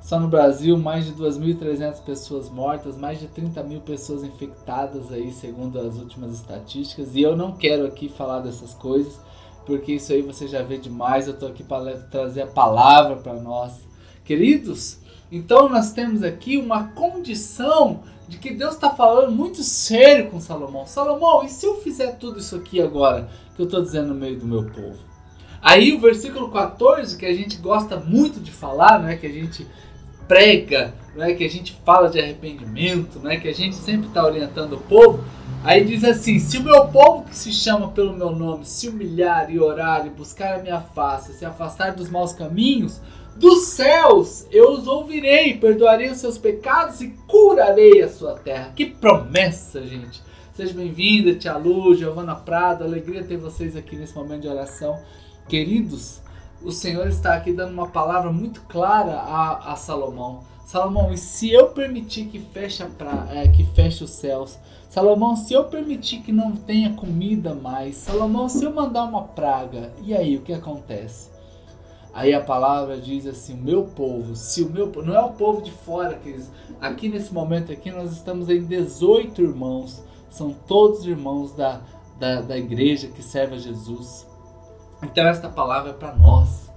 Só 0.00 0.18
no 0.18 0.26
Brasil, 0.26 0.76
mais 0.76 1.06
de 1.06 1.12
2.300 1.12 2.02
pessoas 2.02 2.50
mortas, 2.50 2.96
mais 2.96 3.20
de 3.20 3.28
30 3.28 3.62
mil 3.62 3.80
pessoas 3.80 4.24
infectadas 4.24 5.12
aí, 5.12 5.30
segundo 5.30 5.78
as 5.78 5.94
últimas 5.94 6.32
estatísticas. 6.32 7.14
E 7.14 7.22
eu 7.22 7.36
não 7.36 7.52
quero 7.52 7.86
aqui 7.86 8.08
falar 8.08 8.40
dessas 8.40 8.74
coisas, 8.74 9.20
porque 9.64 9.92
isso 9.92 10.12
aí 10.12 10.20
você 10.20 10.48
já 10.48 10.64
vê 10.64 10.78
demais. 10.78 11.28
Eu 11.28 11.34
estou 11.34 11.48
aqui 11.48 11.62
para 11.62 11.96
trazer 12.10 12.42
a 12.42 12.48
palavra 12.48 13.14
para 13.18 13.34
nós. 13.34 13.86
Queridos, 14.24 14.98
então 15.30 15.68
nós 15.68 15.92
temos 15.92 16.24
aqui 16.24 16.56
uma 16.56 16.88
condição 16.88 18.00
de 18.32 18.38
que 18.38 18.50
Deus 18.50 18.72
está 18.74 18.88
falando 18.88 19.30
muito 19.30 19.62
sério 19.62 20.30
com 20.30 20.40
Salomão. 20.40 20.86
Salomão, 20.86 21.44
e 21.44 21.50
se 21.50 21.66
eu 21.66 21.82
fizer 21.82 22.12
tudo 22.12 22.38
isso 22.38 22.56
aqui 22.56 22.80
agora 22.80 23.28
que 23.54 23.60
eu 23.60 23.66
estou 23.66 23.82
dizendo 23.82 24.08
no 24.08 24.14
meio 24.14 24.38
do 24.38 24.46
meu 24.46 24.64
povo? 24.64 24.96
Aí 25.60 25.92
o 25.92 26.00
versículo 26.00 26.50
14, 26.50 27.18
que 27.18 27.26
a 27.26 27.34
gente 27.34 27.58
gosta 27.58 27.98
muito 27.98 28.40
de 28.40 28.50
falar, 28.50 28.98
né, 29.00 29.16
que 29.16 29.26
a 29.26 29.30
gente 29.30 29.66
prega, 30.26 30.94
né, 31.14 31.34
que 31.34 31.44
a 31.44 31.50
gente 31.50 31.78
fala 31.84 32.08
de 32.08 32.18
arrependimento, 32.18 33.18
né, 33.18 33.36
que 33.36 33.48
a 33.48 33.54
gente 33.54 33.76
sempre 33.76 34.08
está 34.08 34.24
orientando 34.24 34.76
o 34.76 34.80
povo. 34.80 35.22
Aí 35.62 35.84
diz 35.84 36.02
assim: 36.02 36.38
Se 36.38 36.56
o 36.56 36.64
meu 36.64 36.86
povo 36.86 37.24
que 37.24 37.36
se 37.36 37.52
chama 37.52 37.88
pelo 37.88 38.14
meu 38.14 38.30
nome 38.30 38.64
se 38.64 38.88
humilhar 38.88 39.50
e 39.50 39.60
orar 39.60 40.06
e 40.06 40.10
buscar 40.10 40.58
a 40.58 40.62
minha 40.62 40.80
face, 40.80 41.34
se 41.34 41.44
afastar 41.44 41.94
dos 41.94 42.08
maus 42.08 42.32
caminhos, 42.32 42.98
dos 43.36 43.64
céus 43.68 44.46
eu 44.50 44.72
os 44.72 44.86
ouvirei, 44.86 45.54
perdoarei 45.54 46.10
os 46.10 46.18
seus 46.18 46.38
pecados 46.38 47.00
e 47.00 47.08
curarei 47.26 48.02
a 48.02 48.08
sua 48.08 48.34
terra. 48.34 48.72
Que 48.74 48.86
promessa, 48.86 49.84
gente! 49.86 50.22
Seja 50.54 50.74
bem-vinda, 50.74 51.34
Tia 51.34 51.56
Lu, 51.56 51.94
Giovana 51.94 52.34
Prado, 52.34 52.84
alegria 52.84 53.24
ter 53.24 53.38
vocês 53.38 53.74
aqui 53.74 53.96
nesse 53.96 54.14
momento 54.14 54.42
de 54.42 54.48
oração. 54.48 55.00
Queridos, 55.48 56.20
o 56.62 56.70
Senhor 56.70 57.08
está 57.08 57.34
aqui 57.34 57.54
dando 57.54 57.72
uma 57.72 57.88
palavra 57.88 58.30
muito 58.30 58.60
clara 58.62 59.14
a, 59.14 59.72
a 59.72 59.76
Salomão. 59.76 60.44
Salomão, 60.66 61.10
e 61.12 61.16
se 61.16 61.50
eu 61.50 61.68
permitir 61.68 62.26
que 62.26 62.38
feche, 62.38 62.84
pra, 62.98 63.28
é, 63.30 63.48
que 63.48 63.64
feche 63.64 64.04
os 64.04 64.10
céus? 64.10 64.58
Salomão, 64.90 65.36
se 65.36 65.54
eu 65.54 65.64
permitir 65.64 66.18
que 66.20 66.32
não 66.32 66.54
tenha 66.54 66.92
comida 66.92 67.54
mais? 67.54 67.96
Salomão, 67.96 68.46
se 68.46 68.62
eu 68.62 68.74
mandar 68.74 69.04
uma 69.04 69.22
praga? 69.22 69.90
E 70.02 70.14
aí, 70.14 70.36
o 70.36 70.42
que 70.42 70.52
acontece? 70.52 71.31
Aí 72.14 72.34
a 72.34 72.40
palavra 72.40 73.00
diz 73.00 73.26
assim: 73.26 73.54
meu 73.54 73.84
povo, 73.84 74.36
se 74.36 74.62
o 74.62 74.70
meu 74.70 74.92
não 75.02 75.14
é 75.14 75.20
o 75.20 75.32
povo 75.32 75.62
de 75.62 75.70
fora 75.70 76.14
que 76.14 76.36
aqui 76.80 77.08
nesse 77.08 77.32
momento 77.32 77.72
aqui 77.72 77.90
nós 77.90 78.12
estamos 78.12 78.48
em 78.48 78.64
18 78.64 79.40
irmãos, 79.40 80.02
são 80.30 80.52
todos 80.66 81.06
irmãos 81.06 81.52
da, 81.52 81.80
da, 82.18 82.42
da 82.42 82.58
igreja 82.58 83.08
que 83.08 83.22
serve 83.22 83.56
a 83.56 83.58
Jesus. 83.58 84.26
Então 85.02 85.26
esta 85.26 85.48
palavra 85.48 85.90
é 85.90 85.94
para 85.94 86.14
nós. 86.14 86.71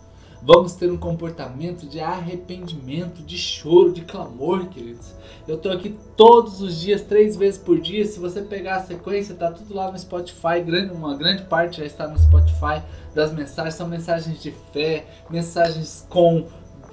Vamos 0.48 0.76
ter 0.76 0.92
um 0.92 0.98
comportamento 0.98 1.88
de 1.88 2.00
arrependimento, 2.00 3.24
de 3.24 3.36
choro, 3.36 3.92
de 3.92 4.02
clamor, 4.02 4.68
queridos. 4.68 5.16
Eu 5.48 5.56
estou 5.56 5.72
aqui 5.72 5.98
todos 6.16 6.62
os 6.62 6.80
dias, 6.80 7.02
três 7.02 7.36
vezes 7.36 7.60
por 7.60 7.82
dia. 7.82 8.06
Se 8.06 8.20
você 8.20 8.44
pegar 8.44 8.76
a 8.76 8.84
sequência, 8.84 9.34
tá 9.34 9.52
tudo 9.52 9.74
lá 9.74 9.92
no 9.92 9.98
Spotify. 9.98 10.62
Grande, 10.64 10.94
uma 10.94 11.18
grande 11.18 11.42
parte 11.46 11.78
já 11.78 11.86
está 11.86 12.08
no 12.08 12.20
Spotify 12.20 12.84
das 13.16 13.34
mensagens. 13.34 13.74
São 13.74 13.88
mensagens 13.88 14.40
de 14.40 14.54
fé, 14.72 15.08
mensagens 15.32 16.06
com 16.08 16.46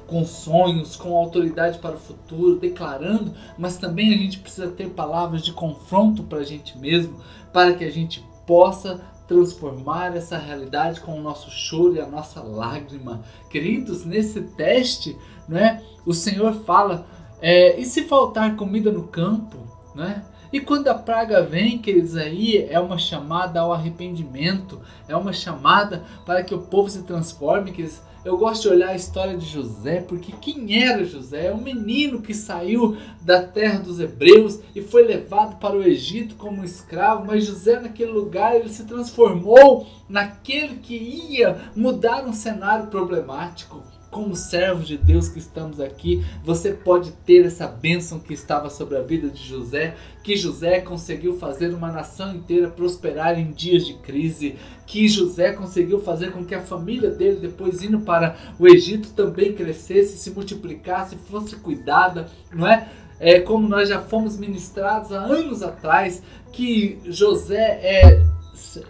com 0.06 0.26
sonhos, 0.26 0.94
com 0.94 1.16
autoridade 1.16 1.78
para 1.78 1.94
o 1.94 1.99
futuro, 1.99 2.59
declarando, 2.59 3.32
mas 3.56 3.78
também 3.78 4.12
a 4.12 4.16
gente 4.18 4.40
precisa 4.40 4.68
ter 4.68 4.90
palavras 4.90 5.42
de 5.42 5.52
confronto 5.52 6.23
para 6.25 6.40
a 6.40 6.44
gente 6.44 6.76
mesmo, 6.76 7.18
para 7.50 7.73
que 7.73 7.82
a 7.82 7.90
gente 7.90 8.23
possa 8.47 9.00
transformar 9.26 10.17
essa 10.17 10.37
realidade 10.37 11.00
com 11.00 11.19
o 11.19 11.23
nosso 11.23 11.50
choro 11.50 11.95
e 11.95 12.00
a 12.00 12.07
nossa 12.07 12.43
lágrima. 12.43 13.23
Queridos, 13.50 14.05
nesse 14.05 14.43
teste, 14.43 15.17
né, 15.49 15.83
o 16.05 16.12
Senhor 16.12 16.52
fala: 16.64 17.07
é, 17.41 17.79
e 17.79 17.85
se 17.85 18.05
faltar 18.05 18.57
comida 18.57 18.91
no 18.91 19.09
campo? 19.09 19.59
Né? 19.95 20.25
E 20.52 20.61
quando 20.61 20.88
a 20.88 20.95
praga 20.95 21.43
vem, 21.43 21.79
queridos, 21.79 22.17
aí 22.17 22.67
é 22.69 22.79
uma 22.79 22.99
chamada 22.99 23.61
ao 23.61 23.73
arrependimento, 23.73 24.81
é 25.09 25.17
uma 25.17 25.33
chamada 25.33 26.05
para 26.26 26.43
que 26.43 26.55
o 26.55 26.62
povo 26.62 26.91
se 26.91 27.02
transforme, 27.02 27.73
queridos 27.73 28.02
eu 28.25 28.37
gosto 28.37 28.62
de 28.62 28.69
olhar 28.69 28.91
a 28.91 28.97
história 28.97 29.37
de 29.37 29.45
José, 29.45 30.00
porque 30.00 30.33
quem 30.41 30.83
era 30.83 31.05
José? 31.05 31.47
É 31.47 31.55
um 31.55 31.61
menino 31.61 32.23
que 32.23 32.33
saiu 32.33 32.97
da 33.21 33.43
terra 33.43 33.81
dos 33.81 33.99
hebreus 33.99 34.61
e 34.75 34.81
foi 34.81 35.05
levado 35.05 35.59
para 35.59 35.76
o 35.76 35.83
Egito 35.83 36.37
como 36.37 36.64
escravo, 36.64 37.26
mas 37.26 37.45
José 37.45 37.81
naquele 37.81 38.12
lugar 38.12 38.55
ele 38.55 38.69
se 38.69 38.85
transformou 38.85 39.87
naquele 40.09 40.76
que 40.76 40.95
ia 40.95 41.61
mudar 41.75 42.25
um 42.25 42.33
cenário 42.33 42.87
problemático 42.87 43.83
como 44.12 44.37
servos 44.37 44.87
de 44.87 44.99
Deus 44.99 45.31
que 45.31 45.38
estamos 45.38 45.81
aqui, 45.81 46.23
você 46.45 46.71
pode 46.71 47.12
ter 47.25 47.47
essa 47.47 47.66
bênção 47.66 48.21
que 48.21 48.35
estava 48.35 48.69
sobre 48.69 48.99
a 48.99 49.02
vida 49.02 49.28
de 49.31 49.42
José, 49.42 49.97
que 50.23 50.37
José 50.37 50.83
conseguiu 50.83 51.38
fazer 51.38 51.73
uma 51.73 51.90
nação 51.90 52.37
inteira 52.37 52.69
prosperar 52.69 53.38
em 53.38 53.50
dias 53.50 53.87
de 53.87 53.95
crise, 53.95 54.57
que 54.87 55.09
José 55.09 55.52
conseguiu 55.52 55.99
fazer 55.99 56.31
com 56.31 56.45
que 56.45 56.54
a 56.54 56.61
família 56.61 57.11
dele, 57.11 57.40
depois 57.40 57.83
indo 57.83 58.00
para 58.00 58.37
o 58.59 58.69
Egito, 58.69 59.14
também 59.14 59.54
crescesse, 59.54 60.19
se 60.19 60.31
multiplicasse, 60.31 61.16
fosse 61.31 61.57
cuidada, 61.57 62.28
não 62.52 62.69
é? 62.69 62.88
É, 63.19 63.40
como 63.40 63.66
nós 63.66 63.88
já 63.88 64.00
fomos 64.00 64.37
ministrados 64.37 65.11
há 65.11 65.21
anos 65.21 65.62
atrás, 65.62 66.23
que 66.52 66.99
José 67.07 67.81
é, 67.83 68.23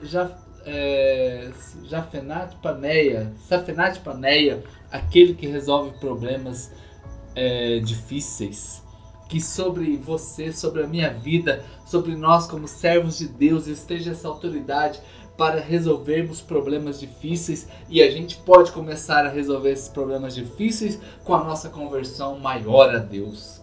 já 0.02 0.36
é, 0.64 1.50
Jafenat 1.84 2.56
Paneia, 2.56 3.32
Safenat 3.48 4.00
Paneia, 4.00 4.62
aquele 4.92 5.34
que 5.34 5.46
resolve 5.46 5.98
problemas 5.98 6.70
é, 7.34 7.80
difíceis. 7.80 8.82
Que 9.28 9.40
sobre 9.40 9.96
você, 9.96 10.52
sobre 10.52 10.82
a 10.82 10.86
minha 10.86 11.08
vida, 11.08 11.64
sobre 11.86 12.14
nós 12.14 12.46
como 12.46 12.68
servos 12.68 13.16
de 13.16 13.26
Deus, 13.26 13.66
esteja 13.66 14.10
essa 14.10 14.28
autoridade 14.28 15.00
para 15.36 15.58
resolvermos 15.58 16.42
problemas 16.42 17.00
difíceis 17.00 17.66
e 17.88 18.02
a 18.02 18.10
gente 18.10 18.36
pode 18.36 18.70
começar 18.72 19.24
a 19.24 19.30
resolver 19.30 19.70
esses 19.70 19.88
problemas 19.88 20.34
difíceis 20.34 21.00
com 21.24 21.34
a 21.34 21.42
nossa 21.42 21.70
conversão 21.70 22.38
maior 22.38 22.94
a 22.94 22.98
Deus, 22.98 23.62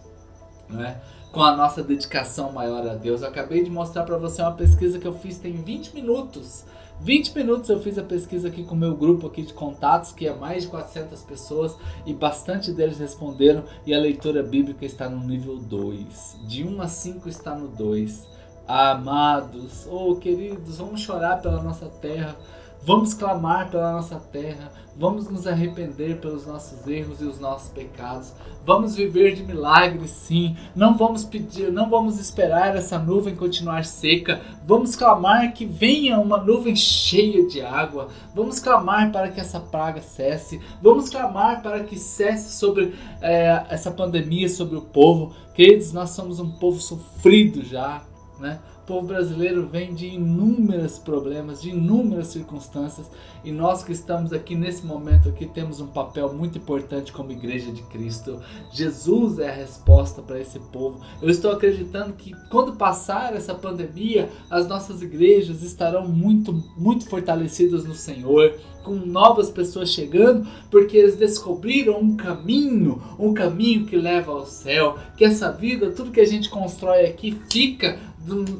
não 0.68 0.84
é? 0.84 1.00
com 1.32 1.42
a 1.42 1.56
nossa 1.56 1.82
dedicação 1.82 2.50
maior 2.52 2.86
a 2.88 2.94
Deus. 2.94 3.22
Eu 3.22 3.28
acabei 3.28 3.62
de 3.62 3.70
mostrar 3.70 4.02
para 4.02 4.18
você 4.18 4.42
uma 4.42 4.52
pesquisa 4.52 4.98
que 4.98 5.06
eu 5.06 5.12
fiz 5.12 5.38
tem 5.38 5.52
20 5.52 5.94
minutos 5.94 6.64
20 7.02 7.34
minutos 7.34 7.70
eu 7.70 7.80
fiz 7.80 7.96
a 7.96 8.02
pesquisa 8.02 8.48
aqui 8.48 8.62
com 8.62 8.74
o 8.74 8.78
meu 8.78 8.94
grupo 8.94 9.26
aqui 9.26 9.40
de 9.40 9.54
contatos, 9.54 10.12
que 10.12 10.26
é 10.26 10.34
mais 10.34 10.64
de 10.64 10.68
400 10.68 11.22
pessoas, 11.22 11.74
e 12.04 12.12
bastante 12.12 12.72
deles 12.72 12.98
responderam, 12.98 13.64
e 13.86 13.94
a 13.94 13.98
leitura 13.98 14.42
bíblica 14.42 14.84
está 14.84 15.08
no 15.08 15.26
nível 15.26 15.56
2. 15.56 16.40
De 16.46 16.62
1 16.62 16.82
a 16.82 16.88
5 16.88 17.26
está 17.26 17.54
no 17.54 17.68
2. 17.68 18.28
Amados, 18.68 19.88
oh 19.90 20.14
queridos, 20.16 20.76
vamos 20.76 21.00
chorar 21.00 21.40
pela 21.40 21.62
nossa 21.62 21.86
terra, 21.86 22.36
vamos 22.82 23.14
clamar 23.14 23.70
pela 23.70 23.92
nossa 23.92 24.16
terra, 24.16 24.70
Vamos 25.00 25.30
nos 25.30 25.46
arrepender 25.46 26.20
pelos 26.20 26.46
nossos 26.46 26.86
erros 26.86 27.22
e 27.22 27.24
os 27.24 27.40
nossos 27.40 27.70
pecados. 27.70 28.34
Vamos 28.66 28.94
viver 28.94 29.34
de 29.34 29.42
milagres, 29.42 30.10
sim. 30.10 30.54
Não 30.76 30.94
vamos 30.94 31.24
pedir, 31.24 31.72
não 31.72 31.88
vamos 31.88 32.20
esperar 32.20 32.76
essa 32.76 32.98
nuvem 32.98 33.34
continuar 33.34 33.86
seca. 33.86 34.42
Vamos 34.66 34.94
clamar 34.94 35.54
que 35.54 35.64
venha 35.64 36.20
uma 36.20 36.36
nuvem 36.36 36.76
cheia 36.76 37.46
de 37.46 37.62
água. 37.62 38.08
Vamos 38.34 38.60
clamar 38.60 39.10
para 39.10 39.30
que 39.30 39.40
essa 39.40 39.58
praga 39.58 40.02
cesse. 40.02 40.60
Vamos 40.82 41.08
clamar 41.08 41.62
para 41.62 41.82
que 41.82 41.98
cesse 41.98 42.58
sobre 42.58 42.94
é, 43.22 43.64
essa 43.70 43.90
pandemia 43.90 44.50
sobre 44.50 44.76
o 44.76 44.82
povo. 44.82 45.34
Queridos, 45.54 45.94
nós 45.94 46.10
somos 46.10 46.38
um 46.38 46.50
povo 46.50 46.78
sofrido 46.78 47.64
já, 47.64 48.02
né? 48.38 48.60
Povo 48.90 49.06
brasileiro 49.06 49.68
vem 49.68 49.94
de 49.94 50.08
inúmeros 50.08 50.98
problemas, 50.98 51.62
de 51.62 51.70
inúmeras 51.70 52.26
circunstâncias, 52.26 53.08
e 53.44 53.52
nós 53.52 53.84
que 53.84 53.92
estamos 53.92 54.32
aqui 54.32 54.56
nesse 54.56 54.84
momento 54.84 55.28
aqui 55.28 55.46
temos 55.46 55.80
um 55.80 55.86
papel 55.86 56.32
muito 56.32 56.58
importante 56.58 57.12
como 57.12 57.30
igreja 57.30 57.70
de 57.70 57.82
Cristo. 57.82 58.40
Jesus 58.72 59.38
é 59.38 59.48
a 59.48 59.54
resposta 59.54 60.20
para 60.20 60.40
esse 60.40 60.58
povo. 60.58 61.00
Eu 61.22 61.30
estou 61.30 61.52
acreditando 61.52 62.14
que 62.14 62.34
quando 62.50 62.72
passar 62.72 63.32
essa 63.36 63.54
pandemia, 63.54 64.28
as 64.50 64.66
nossas 64.66 65.02
igrejas 65.02 65.62
estarão 65.62 66.08
muito 66.08 66.52
muito 66.76 67.08
fortalecidas 67.08 67.84
no 67.84 67.94
Senhor, 67.94 68.58
com 68.82 68.94
novas 68.94 69.50
pessoas 69.50 69.90
chegando, 69.90 70.48
porque 70.70 70.96
eles 70.96 71.16
descobriram 71.16 72.00
um 72.00 72.16
caminho, 72.16 73.00
um 73.18 73.32
caminho 73.32 73.86
que 73.86 73.96
leva 73.96 74.32
ao 74.32 74.46
céu, 74.46 74.98
que 75.16 75.24
essa 75.24 75.52
vida, 75.52 75.90
tudo 75.90 76.10
que 76.10 76.20
a 76.20 76.26
gente 76.26 76.48
constrói 76.48 77.06
aqui 77.06 77.38
fica 77.48 77.98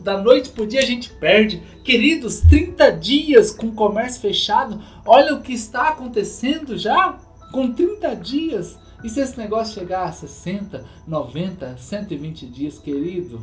da 0.03 0.21
noite 0.21 0.51
pro 0.51 0.67
dia 0.67 0.81
a 0.81 0.87
gente 0.87 1.11
perde. 1.13 1.63
Queridos, 1.85 2.41
30 2.41 2.91
dias 2.93 3.51
com 3.51 3.71
comércio 3.73 4.21
fechado, 4.21 4.81
olha 5.05 5.35
o 5.35 5.43
que 5.43 5.53
está 5.53 5.89
acontecendo 5.89 6.79
já 6.79 7.19
com 7.53 7.73
30 7.73 8.17
dias. 8.17 8.79
E 9.03 9.09
se 9.09 9.21
esse 9.21 9.39
negócio 9.39 9.75
chegar 9.75 10.05
a 10.05 10.13
60, 10.13 10.85
90, 11.07 11.77
120 11.77 12.47
dias, 12.47 12.79
querido, 12.79 13.41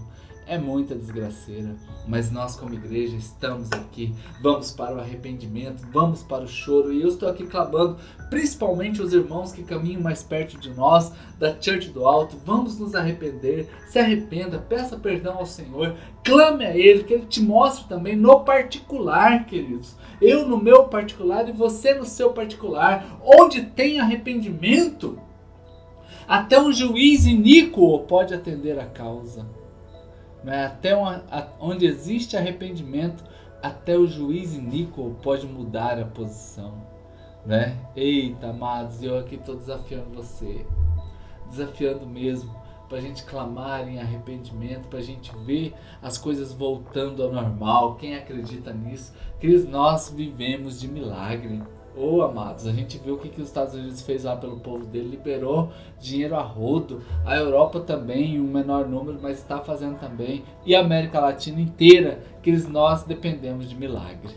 é 0.48 0.58
muita 0.58 0.96
desgraceira, 0.96 1.76
mas 2.08 2.32
nós 2.32 2.56
como 2.56 2.74
igreja 2.74 3.18
estamos 3.18 3.72
aqui, 3.72 4.14
vamos 4.42 4.72
para 4.72 4.96
o 4.96 5.00
arrependimento, 5.00 5.86
vamos 5.92 6.24
para 6.24 6.46
o 6.46 6.48
choro, 6.48 6.94
e 6.94 7.02
eu 7.02 7.10
estou 7.10 7.28
aqui 7.28 7.46
clamando, 7.46 7.98
principalmente 8.30 9.02
os 9.02 9.14
irmãos 9.14 9.52
que 9.52 9.64
caminham 9.64 10.02
mais 10.02 10.24
perto 10.24 10.58
de 10.58 10.70
nós, 10.70 11.12
da 11.38 11.50
Church 11.60 11.90
do 11.90 12.06
Alto, 12.06 12.38
vamos 12.46 12.80
nos 12.80 12.96
arrepender, 12.96 13.70
se 13.90 14.00
arrependa, 14.00 14.58
peça 14.58 14.98
perdão 14.98 15.38
ao 15.38 15.46
Senhor, 15.46 15.96
clame 16.24 16.66
a 16.66 16.76
Ele, 16.76 17.04
que 17.04 17.14
Ele 17.14 17.26
te 17.26 17.42
mostre 17.42 17.88
também 17.88 18.16
no 18.16 18.40
particular, 18.42 19.46
queridos, 19.46 19.96
eu 20.22 20.48
no 20.48 20.58
meu 20.58 20.86
particular 20.86 21.48
e 21.50 21.52
você 21.52 21.94
no 21.94 22.06
seu 22.06 22.32
particular, 22.32 23.20
onde 23.22 23.64
tem 23.64 24.00
arrependimento, 24.00 25.20
até 26.28 26.60
um 26.60 26.72
juiz 26.72 27.26
iníquo 27.26 28.00
pode 28.00 28.34
atender 28.34 28.78
a 28.80 28.86
causa. 28.86 29.57
Né? 30.48 30.66
Até 30.66 30.96
onde 31.60 31.86
existe 31.86 32.38
arrependimento, 32.38 33.22
até 33.62 33.98
o 33.98 34.08
juiz 34.08 34.56
iníquo 34.56 35.14
pode 35.22 35.46
mudar 35.46 36.00
a 36.00 36.06
posição. 36.06 36.74
Né? 37.46 37.78
Eita, 37.94 38.52
amados, 38.52 39.04
eu 39.04 39.20
aqui 39.20 39.36
estou 39.36 39.58
desafiando 39.58 40.10
você. 40.12 40.66
Desafiando 41.50 42.08
mesmo 42.08 42.56
para 42.88 43.00
a 43.00 43.02
gente 43.02 43.26
clamar 43.26 43.90
em 43.90 44.00
arrependimento, 44.00 44.88
para 44.88 45.00
a 45.00 45.04
gente 45.04 45.36
ver 45.40 45.74
as 46.02 46.18
coisas 46.18 46.54
voltando 46.54 47.22
ao 47.24 47.30
normal. 47.34 47.96
Quem 47.96 48.16
acredita 48.16 48.72
nisso? 48.72 49.14
Que 49.42 49.50
nós 49.66 50.10
vivemos 50.16 50.80
de 50.80 50.88
milagre. 50.88 51.62
Ô 51.98 52.18
oh, 52.18 52.22
amados, 52.22 52.68
a 52.68 52.72
gente 52.72 53.00
viu 53.00 53.16
o 53.16 53.18
que, 53.18 53.28
que 53.28 53.42
os 53.42 53.48
Estados 53.48 53.74
Unidos 53.74 54.04
fez 54.04 54.24
lá 54.24 54.36
pelo 54.36 54.60
povo 54.60 54.86
dele, 54.86 55.10
liberou 55.10 55.72
dinheiro 56.00 56.36
a 56.36 56.44
rodo. 56.44 57.02
A 57.26 57.36
Europa 57.36 57.80
também, 57.80 58.40
um 58.40 58.44
menor 58.44 58.88
número, 58.88 59.18
mas 59.20 59.40
está 59.40 59.62
fazendo 59.62 59.98
também. 59.98 60.44
E 60.64 60.76
a 60.76 60.82
América 60.82 61.20
Latina 61.20 61.60
inteira, 61.60 62.22
que 62.44 62.52
nós 62.68 63.04
dependemos 63.04 63.68
de 63.68 63.76
milagre. 63.76 64.36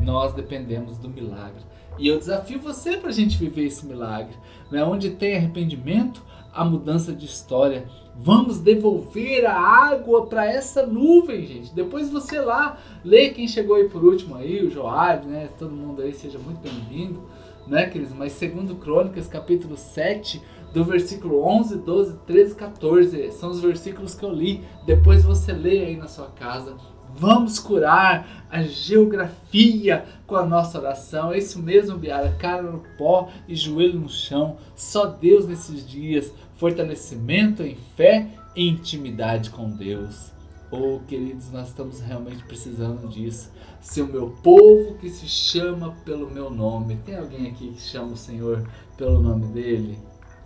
Nós 0.00 0.32
dependemos 0.32 0.98
do 0.98 1.08
milagre. 1.08 1.62
E 1.96 2.08
eu 2.08 2.18
desafio 2.18 2.58
você 2.58 2.96
para 2.96 3.10
a 3.10 3.12
gente 3.12 3.38
viver 3.38 3.66
esse 3.66 3.86
milagre. 3.86 4.34
Né? 4.72 4.82
Onde 4.82 5.10
tem 5.10 5.36
arrependimento, 5.36 6.20
a 6.52 6.64
mudança 6.64 7.12
de 7.12 7.26
história. 7.26 7.86
Vamos 8.16 8.58
devolver 8.58 9.46
a 9.46 9.58
água 9.58 10.26
para 10.26 10.44
essa 10.44 10.86
nuvem, 10.86 11.46
gente. 11.46 11.74
Depois 11.74 12.10
você 12.10 12.40
lá 12.40 12.78
lê 13.04 13.30
quem 13.30 13.48
chegou 13.48 13.76
aí 13.76 13.88
por 13.88 14.04
último 14.04 14.36
aí, 14.36 14.64
o 14.64 14.70
Joab, 14.70 15.26
né? 15.26 15.48
Todo 15.58 15.74
mundo 15.74 16.02
aí 16.02 16.12
seja 16.12 16.38
muito 16.38 16.60
bem-vindo, 16.60 17.22
né, 17.66 17.86
queridos? 17.86 18.14
Mas 18.14 18.32
segundo 18.32 18.74
Crônicas, 18.76 19.26
capítulo 19.26 19.76
7, 19.76 20.42
do 20.72 20.84
versículo 20.84 21.42
11, 21.42 21.78
12, 21.78 22.18
13, 22.26 22.54
14, 22.54 23.32
são 23.32 23.50
os 23.50 23.60
versículos 23.60 24.14
que 24.14 24.24
eu 24.24 24.32
li. 24.32 24.62
Depois 24.84 25.24
você 25.24 25.52
lê 25.52 25.84
aí 25.86 25.96
na 25.96 26.06
sua 26.06 26.26
casa. 26.26 26.76
Vamos 27.16 27.58
curar 27.58 28.46
a 28.50 28.62
geografia 28.62 30.04
com 30.26 30.36
a 30.36 30.44
nossa 30.44 30.78
oração. 30.78 31.32
É 31.32 31.38
isso 31.38 31.60
mesmo, 31.60 31.98
Biara. 31.98 32.34
Cara 32.38 32.62
no 32.62 32.82
pó 32.96 33.28
e 33.46 33.54
joelho 33.54 34.00
no 34.00 34.08
chão. 34.08 34.56
Só 34.74 35.06
Deus 35.06 35.46
nesses 35.46 35.88
dias. 35.88 36.32
Fortalecimento 36.56 37.62
em 37.62 37.76
fé 37.96 38.28
e 38.54 38.68
intimidade 38.68 39.50
com 39.50 39.70
Deus. 39.70 40.30
Oh, 40.70 41.00
queridos, 41.08 41.50
nós 41.50 41.68
estamos 41.68 42.00
realmente 42.00 42.44
precisando 42.44 43.08
disso. 43.08 43.50
Se 43.80 44.00
o 44.00 44.06
meu 44.06 44.30
povo 44.42 44.94
que 44.98 45.08
se 45.08 45.26
chama 45.26 45.94
pelo 46.04 46.30
meu 46.30 46.50
nome. 46.50 46.96
Tem 47.04 47.16
alguém 47.16 47.48
aqui 47.48 47.72
que 47.72 47.80
chama 47.80 48.12
o 48.12 48.16
Senhor 48.16 48.68
pelo 48.96 49.20
nome 49.20 49.46
dele? 49.46 49.98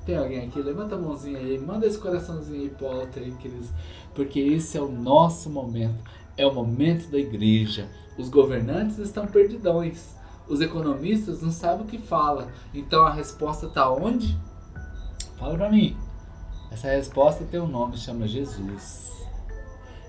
Tem 0.06 0.16
alguém 0.16 0.46
aqui? 0.46 0.60
Levanta 0.60 0.94
a 0.94 0.98
mãozinha 0.98 1.38
aí, 1.38 1.58
manda 1.58 1.86
esse 1.86 1.98
coraçãozinho 1.98 2.62
aí 2.62 2.68
pro 2.68 2.86
alto 2.88 3.18
aí, 3.18 3.32
queridos. 3.32 3.68
Porque 4.14 4.38
esse 4.38 4.76
é 4.76 4.80
o 4.80 4.90
nosso 4.90 5.50
momento 5.50 5.98
é 6.36 6.46
o 6.46 6.54
momento 6.54 7.10
da 7.10 7.18
igreja. 7.18 7.88
Os 8.18 8.28
governantes 8.28 8.98
estão 8.98 9.26
perdidões. 9.26 10.14
Os 10.48 10.60
economistas 10.60 11.42
não 11.42 11.50
sabem 11.50 11.84
o 11.84 11.88
que 11.88 11.98
fala. 11.98 12.48
Então 12.72 13.04
a 13.06 13.12
resposta 13.12 13.66
está 13.66 13.90
onde? 13.90 14.36
Fala 15.38 15.56
para 15.56 15.70
mim. 15.70 15.96
Essa 16.70 16.88
resposta 16.88 17.44
tem 17.44 17.60
um 17.60 17.66
nome, 17.66 17.96
chama 17.96 18.26
Jesus. 18.26 19.12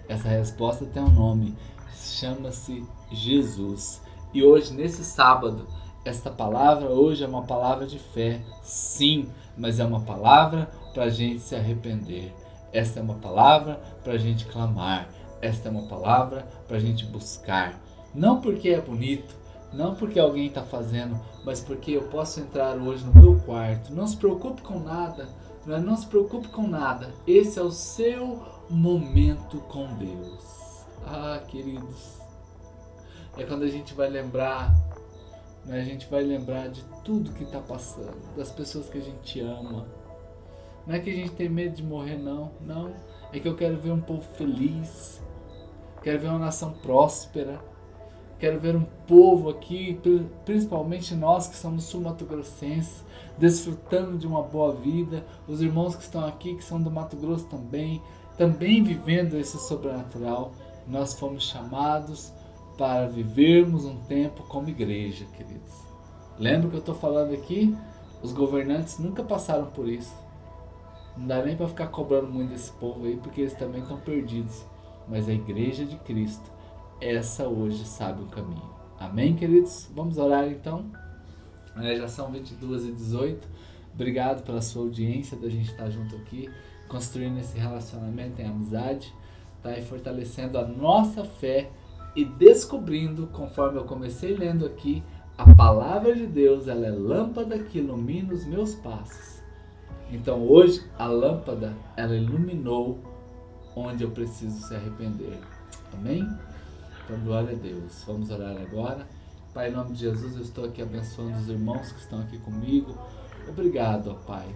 Essa 0.07 0.29
resposta 0.29 0.85
tem 0.85 1.01
um 1.01 1.09
nome, 1.09 1.55
chama-se 1.93 2.85
Jesus. 3.11 4.01
E 4.33 4.43
hoje, 4.43 4.73
nesse 4.73 5.03
sábado, 5.03 5.67
esta 6.03 6.29
palavra 6.29 6.89
hoje 6.89 7.23
é 7.23 7.27
uma 7.27 7.43
palavra 7.43 7.87
de 7.87 7.97
fé, 7.97 8.41
sim, 8.61 9.29
mas 9.57 9.79
é 9.79 9.85
uma 9.85 10.01
palavra 10.01 10.69
para 10.93 11.05
a 11.05 11.09
gente 11.09 11.39
se 11.39 11.55
arrepender. 11.55 12.33
Esta 12.71 12.99
é 12.99 13.03
uma 13.03 13.15
palavra 13.15 13.81
para 14.03 14.13
a 14.13 14.17
gente 14.17 14.45
clamar. 14.45 15.07
Esta 15.45 15.67
é 15.67 15.71
uma 15.71 15.83
palavra 15.83 16.47
para 16.67 16.77
a 16.77 16.79
gente 16.79 17.05
buscar. 17.05 17.79
Não 18.15 18.41
porque 18.41 18.69
é 18.69 18.81
bonito, 18.81 19.35
não 19.71 19.93
porque 19.93 20.19
alguém 20.19 20.47
está 20.47 20.63
fazendo, 20.63 21.19
mas 21.43 21.61
porque 21.61 21.91
eu 21.91 22.03
posso 22.09 22.39
entrar 22.39 22.75
hoje 22.77 23.05
no 23.05 23.13
meu 23.13 23.39
quarto. 23.41 23.93
Não 23.93 24.07
se 24.07 24.17
preocupe 24.17 24.63
com 24.63 24.79
nada, 24.79 25.29
não, 25.63 25.75
é? 25.75 25.79
não 25.79 25.95
se 25.95 26.07
preocupe 26.07 26.47
com 26.47 26.67
nada. 26.67 27.13
Esse 27.27 27.59
é 27.59 27.61
o 27.61 27.69
seu 27.69 28.43
momento 28.67 29.59
com 29.67 29.85
Deus. 29.97 30.83
Ah, 31.05 31.39
queridos, 31.47 32.19
é 33.37 33.43
quando 33.43 33.61
a 33.61 33.69
gente 33.69 33.93
vai 33.93 34.09
lembrar, 34.09 34.75
né? 35.63 35.79
a 35.79 35.83
gente 35.83 36.07
vai 36.07 36.23
lembrar 36.23 36.69
de 36.69 36.83
tudo 37.03 37.33
que 37.33 37.43
está 37.43 37.59
passando, 37.59 38.17
das 38.35 38.49
pessoas 38.49 38.89
que 38.89 38.97
a 38.97 39.01
gente 39.01 39.39
ama. 39.41 39.85
Não 40.87 40.95
é 40.95 40.99
que 40.99 41.11
a 41.11 41.13
gente 41.13 41.33
tem 41.33 41.49
medo 41.49 41.75
de 41.75 41.83
morrer, 41.83 42.17
não. 42.17 42.51
Não. 42.61 42.91
É 43.31 43.39
que 43.39 43.47
eu 43.47 43.55
quero 43.55 43.77
ver 43.77 43.91
um 43.91 44.01
povo 44.01 44.23
feliz 44.35 45.23
quero 46.05 46.19
ver 46.19 46.27
uma 46.27 46.37
nação 46.37 46.71
próspera, 46.71 47.59
quero 48.37 48.59
ver 48.59 48.75
um 48.75 48.85
povo 49.07 49.49
aqui, 49.49 49.99
principalmente 50.45 51.15
nós 51.15 51.47
que 51.47 51.55
somos 51.55 51.85
sul-mato-grossenses, 51.85 53.03
desfrutando 53.39 54.15
de 54.15 54.27
uma 54.27 54.43
boa 54.43 54.71
vida, 54.71 55.25
os 55.47 55.63
irmãos 55.63 55.95
que 55.95 56.03
estão 56.03 56.23
aqui, 56.23 56.53
que 56.53 56.63
são 56.63 56.79
do 56.79 56.91
Mato 56.91 57.17
Grosso 57.17 57.47
também, 57.47 58.03
também 58.37 58.83
vivendo 58.83 59.35
esse 59.35 59.57
sobrenatural. 59.57 60.51
Nós 60.87 61.17
fomos 61.17 61.49
chamados 61.49 62.31
para 62.77 63.07
vivermos 63.07 63.83
um 63.83 63.97
tempo 64.01 64.43
como 64.43 64.69
igreja, 64.69 65.25
queridos. 65.35 65.73
Lembra 66.37 66.69
que 66.69 66.75
eu 66.75 66.81
estou 66.81 66.93
falando 66.93 67.33
aqui? 67.33 67.75
Os 68.21 68.31
governantes 68.31 68.99
nunca 68.99 69.23
passaram 69.23 69.71
por 69.71 69.89
isso. 69.89 70.13
Não 71.17 71.25
dá 71.25 71.43
nem 71.43 71.57
para 71.57 71.67
ficar 71.67 71.87
cobrando 71.87 72.27
muito 72.27 72.51
desse 72.51 72.71
povo 72.73 73.07
aí, 73.07 73.17
porque 73.17 73.41
eles 73.41 73.55
também 73.55 73.81
estão 73.81 73.97
perdidos 73.97 74.65
mas 75.07 75.29
a 75.29 75.33
igreja 75.33 75.85
de 75.85 75.95
Cristo, 75.97 76.51
essa 76.99 77.47
hoje 77.47 77.85
sabe 77.85 78.23
o 78.23 78.27
caminho. 78.27 78.69
Amém, 78.99 79.35
queridos? 79.35 79.89
Vamos 79.93 80.17
orar 80.17 80.47
então? 80.47 80.85
É, 81.77 81.95
já 81.95 82.07
são 82.07 82.31
22 82.31 82.85
e 82.85 82.91
18. 82.91 83.47
Obrigado 83.93 84.43
pela 84.43 84.61
sua 84.61 84.83
audiência, 84.83 85.37
da 85.37 85.49
gente 85.49 85.69
estar 85.69 85.89
junto 85.89 86.15
aqui, 86.15 86.49
construindo 86.87 87.37
esse 87.39 87.57
relacionamento 87.57 88.41
em 88.41 88.45
amizade, 88.45 89.13
tá? 89.61 89.77
E 89.77 89.81
fortalecendo 89.81 90.57
a 90.57 90.65
nossa 90.65 91.23
fé 91.23 91.69
e 92.15 92.23
descobrindo, 92.23 93.27
conforme 93.27 93.77
eu 93.77 93.83
comecei 93.83 94.35
lendo 94.35 94.65
aqui, 94.65 95.03
a 95.37 95.53
palavra 95.53 96.15
de 96.15 96.25
Deus, 96.25 96.67
ela 96.67 96.85
é 96.85 96.91
lâmpada 96.91 97.59
que 97.59 97.79
ilumina 97.79 98.33
os 98.33 98.45
meus 98.45 98.73
passos. 98.75 99.41
Então 100.09 100.47
hoje 100.47 100.81
a 100.97 101.07
lâmpada, 101.07 101.75
ela 101.97 102.15
iluminou 102.15 102.99
onde 103.75 104.03
eu 104.03 104.11
preciso 104.11 104.65
se 104.65 104.73
arrepender. 104.73 105.39
Amém? 105.93 106.27
Então, 107.03 107.19
glória 107.19 107.51
a 107.51 107.55
Deus. 107.55 108.03
Vamos 108.07 108.29
orar 108.31 108.55
agora. 108.57 109.07
Pai, 109.53 109.69
em 109.69 109.73
nome 109.73 109.93
de 109.93 109.99
Jesus, 109.99 110.35
eu 110.35 110.41
estou 110.41 110.65
aqui 110.65 110.81
abençoando 110.81 111.37
os 111.37 111.47
irmãos 111.47 111.91
que 111.91 111.99
estão 111.99 112.19
aqui 112.19 112.37
comigo. 112.39 112.97
Obrigado, 113.47 114.11
ó 114.11 114.13
Pai. 114.13 114.47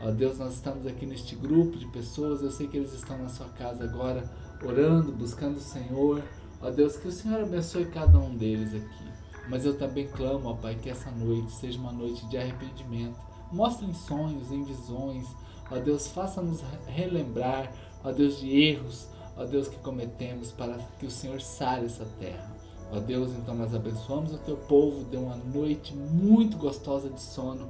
Ó 0.00 0.10
Deus, 0.10 0.38
nós 0.38 0.54
estamos 0.54 0.86
aqui 0.86 1.06
neste 1.06 1.36
grupo 1.36 1.78
de 1.78 1.86
pessoas. 1.86 2.42
Eu 2.42 2.50
sei 2.50 2.66
que 2.66 2.76
eles 2.76 2.92
estão 2.92 3.16
na 3.18 3.28
sua 3.28 3.46
casa 3.50 3.84
agora, 3.84 4.24
orando, 4.64 5.12
buscando 5.12 5.56
o 5.56 5.60
Senhor. 5.60 6.22
Ó 6.60 6.70
Deus, 6.70 6.96
que 6.96 7.08
o 7.08 7.12
Senhor 7.12 7.40
abençoe 7.40 7.86
cada 7.86 8.18
um 8.18 8.36
deles 8.36 8.74
aqui. 8.74 9.12
Mas 9.48 9.64
eu 9.64 9.76
também 9.78 10.08
clamo, 10.08 10.48
ó 10.48 10.54
Pai, 10.54 10.74
que 10.74 10.90
essa 10.90 11.10
noite 11.10 11.52
seja 11.52 11.78
uma 11.78 11.92
noite 11.92 12.26
de 12.26 12.36
arrependimento. 12.36 13.16
Mostre 13.52 13.86
em 13.86 13.94
sonhos, 13.94 14.50
em 14.50 14.64
visões. 14.64 15.26
Ó 15.70 15.78
Deus, 15.78 16.08
faça-nos 16.08 16.62
relembrar 16.86 17.72
ó 18.04 18.12
Deus, 18.12 18.38
de 18.38 18.50
erros, 18.50 19.06
ó 19.36 19.44
Deus, 19.44 19.68
que 19.68 19.78
cometemos 19.78 20.52
para 20.52 20.78
que 20.98 21.06
o 21.06 21.10
Senhor 21.10 21.40
sare 21.40 21.86
essa 21.86 22.06
terra. 22.18 22.50
Ó 22.92 23.00
Deus, 23.00 23.32
então 23.32 23.54
nós 23.54 23.74
abençoamos 23.74 24.34
o 24.34 24.38
teu 24.38 24.56
povo, 24.56 25.04
dê 25.04 25.16
uma 25.16 25.36
noite 25.36 25.94
muito 25.94 26.58
gostosa 26.58 27.08
de 27.08 27.20
sono, 27.20 27.68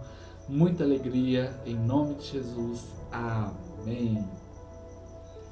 muita 0.49 0.83
alegria, 0.83 1.55
em 1.65 1.77
nome 1.77 2.15
de 2.15 2.33
Jesus. 2.33 2.87
Amém. 3.11 4.27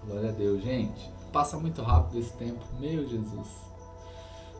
Glória 0.04 0.30
a 0.30 0.32
Deus, 0.32 0.62
gente. 0.62 1.10
Passa 1.32 1.58
muito 1.58 1.82
rápido 1.82 2.18
esse 2.18 2.32
tempo, 2.32 2.64
meu 2.80 3.08
Jesus. 3.08 3.48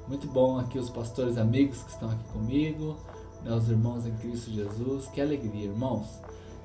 Muito 0.07 0.27
bom 0.29 0.59
aqui 0.59 0.79
os 0.79 0.91
pastores 0.91 1.37
amigos 1.37 1.83
que 1.83 1.91
estão 1.91 2.11
aqui 2.11 2.25
comigo, 2.33 2.97
né, 3.43 3.53
os 3.53 3.69
irmãos 3.69 4.07
em 4.07 4.15
Cristo 4.17 4.51
Jesus. 4.51 5.07
Que 5.09 5.21
alegria, 5.21 5.65
irmãos. 5.65 6.07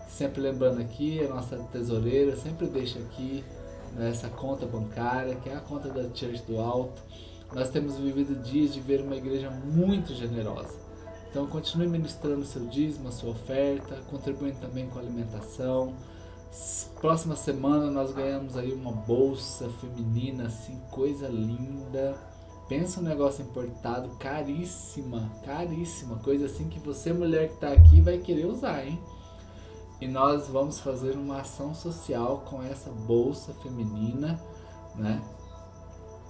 Sempre 0.07 0.41
lembrando 0.41 0.79
aqui, 0.81 1.23
a 1.23 1.27
nossa 1.27 1.57
tesoureira 1.71 2.35
sempre 2.37 2.67
deixa 2.67 2.99
aqui 2.99 3.43
nessa 3.95 4.29
conta 4.29 4.65
bancária, 4.65 5.35
que 5.35 5.49
é 5.49 5.55
a 5.55 5.59
conta 5.59 5.89
da 5.89 6.03
Church 6.03 6.43
do 6.47 6.59
Alto. 6.59 7.01
Nós 7.53 7.69
temos 7.69 7.97
vivido 7.97 8.35
dias 8.43 8.73
de 8.73 8.79
ver 8.79 9.01
uma 9.01 9.15
igreja 9.15 9.49
muito 9.49 10.13
generosa. 10.13 10.75
Então 11.29 11.47
continue 11.47 11.87
ministrando 11.87 12.45
seu 12.45 12.65
dízimo, 12.65 13.09
a 13.09 13.11
sua 13.11 13.31
oferta, 13.31 13.95
contribuindo 14.09 14.59
também 14.59 14.87
com 14.87 14.99
a 14.99 15.01
alimentação. 15.01 15.93
Próxima 17.01 17.35
semana 17.35 17.91
nós 17.91 18.13
ganhamos 18.13 18.55
aí 18.55 18.71
uma 18.71 18.91
bolsa 18.91 19.69
feminina, 19.81 20.45
assim, 20.45 20.79
coisa 20.91 21.27
linda. 21.27 22.15
Pensa 22.69 22.99
um 22.99 23.03
negócio 23.03 23.43
importado, 23.43 24.09
caríssima, 24.17 25.29
caríssima, 25.45 26.15
coisa 26.19 26.45
assim 26.45 26.69
que 26.69 26.79
você, 26.79 27.11
mulher 27.13 27.49
que 27.49 27.55
está 27.55 27.73
aqui, 27.73 28.01
vai 28.01 28.17
querer 28.17 28.45
usar, 28.45 28.85
hein? 28.85 28.97
E 29.99 30.08
nós 30.08 30.47
vamos 30.47 30.79
fazer 30.79 31.15
uma 31.15 31.41
ação 31.41 31.73
social 31.73 32.43
com 32.49 32.62
essa 32.62 32.89
bolsa 32.89 33.53
feminina, 33.55 34.39
né? 34.95 35.21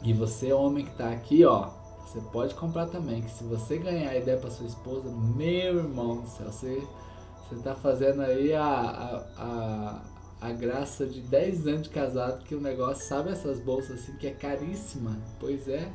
E 0.04 0.13
você, 0.13 0.54
homem 0.54 0.86
que 0.86 0.91
está 0.91 1.10
aqui, 1.10 1.43
ó, 1.45 1.69
você 2.06 2.21
pode 2.32 2.54
comprar 2.54 2.86
também. 2.88 3.21
Que 3.21 3.32
se 3.32 3.43
você 3.43 3.78
ganhar 3.78 4.12
a 4.12 4.17
ideia 4.17 4.38
para 4.38 4.51
sua 4.51 4.67
esposa, 4.67 5.10
meu 5.10 5.80
irmão 5.80 6.21
do 6.21 6.28
céu, 6.28 6.51
você, 6.51 6.88
você 7.49 7.62
tá 7.62 7.73
fazendo 7.73 8.21
aí 8.21 8.54
a, 8.54 8.63
a, 8.63 9.23
a, 9.38 10.01
a 10.41 10.51
graça 10.51 11.08
de 11.08 11.21
10 11.21 11.67
anos 11.67 11.84
de 11.84 11.89
casado, 11.89 12.43
que 12.43 12.54
o 12.54 12.62
negócio, 12.62 13.04
sabe 13.08 13.32
essas 13.32 13.60
bolsas 13.60 13.99
assim 13.99 14.15
que 14.17 14.28
é 14.28 14.32
caríssima? 14.32 15.17
Pois 15.39 15.67
é. 15.67 15.91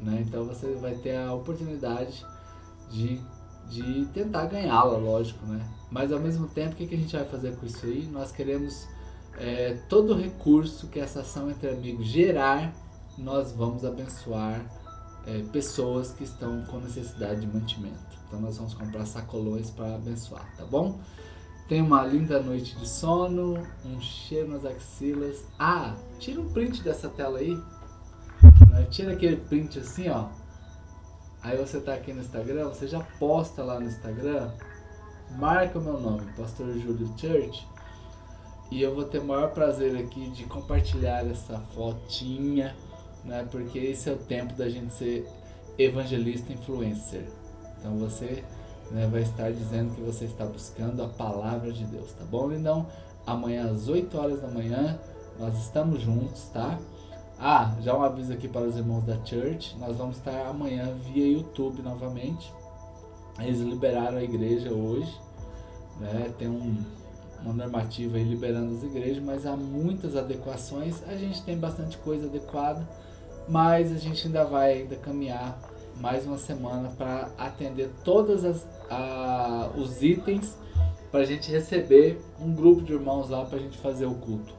Né? 0.00 0.24
Então 0.26 0.44
você 0.44 0.74
vai 0.74 0.94
ter 0.94 1.16
a 1.16 1.34
oportunidade 1.34 2.24
de, 2.90 3.20
de 3.68 4.06
tentar 4.06 4.46
ganhá-la, 4.46 4.96
lógico, 4.96 5.44
né? 5.46 5.66
Mas 5.90 6.12
ao 6.12 6.20
mesmo 6.20 6.48
tempo, 6.48 6.72
o 6.72 6.76
que, 6.76 6.94
a 6.94 6.98
gente 6.98 7.14
vai 7.16 7.24
fazer 7.24 7.56
com 7.56 7.66
isso 7.66 7.86
aí? 7.86 8.08
Nós 8.10 8.32
queremos 8.32 8.86
é, 9.38 9.78
todo 9.88 10.14
recurso 10.14 10.88
que 10.88 10.98
essa 10.98 11.20
ação 11.20 11.50
entre 11.50 11.68
amigos 11.68 12.06
gerar, 12.06 12.72
nós 13.16 13.52
vamos 13.52 13.84
abençoar 13.84 14.64
é, 15.26 15.42
pessoas 15.52 16.12
que 16.12 16.24
estão 16.24 16.62
com 16.66 16.78
necessidade 16.78 17.40
de 17.40 17.46
mantimento. 17.46 18.16
Então 18.26 18.40
nós 18.40 18.56
vamos 18.56 18.74
comprar 18.74 19.06
sacolões 19.06 19.70
para 19.70 19.94
abençoar, 19.94 20.46
tá 20.56 20.64
bom? 20.64 20.98
Tenha 21.68 21.82
uma 21.82 22.04
linda 22.04 22.40
noite 22.40 22.76
de 22.76 22.88
sono, 22.88 23.60
um 23.84 24.00
cheiro 24.00 24.48
nas 24.48 24.64
axilas. 24.64 25.44
Ah, 25.58 25.96
tira 26.18 26.40
um 26.40 26.48
print 26.48 26.82
dessa 26.82 27.08
tela 27.08 27.38
aí. 27.38 27.60
Né? 28.70 28.86
Tira 28.88 29.12
aquele 29.12 29.36
print 29.36 29.80
assim, 29.80 30.08
ó. 30.08 30.28
Aí 31.46 31.56
você 31.56 31.80
tá 31.80 31.94
aqui 31.94 32.12
no 32.12 32.20
Instagram, 32.20 32.68
você 32.68 32.88
já 32.88 33.00
posta 33.18 33.62
lá 33.62 33.78
no 33.78 33.86
Instagram. 33.86 34.50
Marca 35.38 35.78
o 35.78 35.82
meu 35.82 36.00
nome, 36.00 36.26
Pastor 36.36 36.66
Júlio 36.74 37.08
Church. 37.16 37.66
E 38.70 38.82
eu 38.82 38.94
vou 38.94 39.04
ter 39.04 39.20
o 39.20 39.24
maior 39.24 39.52
prazer 39.52 39.96
aqui 39.96 40.28
de 40.30 40.44
compartilhar 40.44 41.24
essa 41.24 41.58
fotinha 41.74 42.74
né? 43.26 43.46
Porque 43.50 43.78
esse 43.78 44.08
é 44.08 44.12
o 44.12 44.16
tempo 44.16 44.54
da 44.54 44.68
gente 44.68 44.92
ser 44.94 45.28
evangelista 45.76 46.52
influencer. 46.52 47.24
Então 47.78 47.96
você 47.98 48.42
né, 48.90 49.06
vai 49.10 49.22
estar 49.22 49.50
dizendo 49.52 49.94
que 49.94 50.00
você 50.00 50.24
está 50.24 50.46
buscando 50.46 51.02
a 51.02 51.08
palavra 51.08 51.72
de 51.72 51.84
Deus, 51.84 52.12
tá 52.12 52.24
bom, 52.24 52.48
lindão? 52.48 52.86
Amanhã 53.26 53.70
às 53.70 53.88
8 53.88 54.16
horas 54.16 54.40
da 54.40 54.48
manhã 54.48 54.98
nós 55.38 55.58
estamos 55.58 56.00
juntos, 56.00 56.48
tá? 56.48 56.78
Ah, 57.38 57.74
já 57.82 57.96
um 57.96 58.02
aviso 58.02 58.32
aqui 58.32 58.48
para 58.48 58.62
os 58.62 58.76
irmãos 58.76 59.04
da 59.04 59.16
Church, 59.24 59.76
nós 59.78 59.96
vamos 59.96 60.16
estar 60.16 60.46
amanhã 60.46 60.94
via 61.04 61.26
YouTube 61.26 61.82
novamente. 61.82 62.52
Eles 63.38 63.60
liberaram 63.60 64.16
a 64.16 64.22
igreja 64.22 64.72
hoje, 64.72 65.14
né? 66.00 66.32
Tem 66.38 66.48
um, 66.48 66.82
uma 67.42 67.52
normativa 67.52 68.16
aí 68.16 68.24
liberando 68.24 68.74
as 68.74 68.82
igrejas, 68.82 69.22
mas 69.22 69.44
há 69.44 69.54
muitas 69.54 70.16
adequações. 70.16 71.02
A 71.06 71.14
gente 71.16 71.42
tem 71.42 71.58
bastante 71.58 71.98
coisa 71.98 72.26
adequada 72.26 72.86
mas 73.48 73.92
a 73.92 73.96
gente 73.96 74.26
ainda 74.26 74.44
vai 74.44 74.72
ainda 74.72 74.96
caminhar 74.96 75.58
mais 76.00 76.26
uma 76.26 76.38
semana 76.38 76.90
para 76.96 77.30
atender 77.38 77.90
todos 78.04 78.42
os 79.76 80.02
itens 80.02 80.56
para 81.10 81.20
a 81.20 81.24
gente 81.24 81.50
receber 81.50 82.20
um 82.40 82.52
grupo 82.52 82.82
de 82.82 82.92
irmãos 82.92 83.30
lá 83.30 83.44
para 83.44 83.58
a 83.58 83.60
gente 83.60 83.78
fazer 83.78 84.06
o 84.06 84.14
culto. 84.14 84.52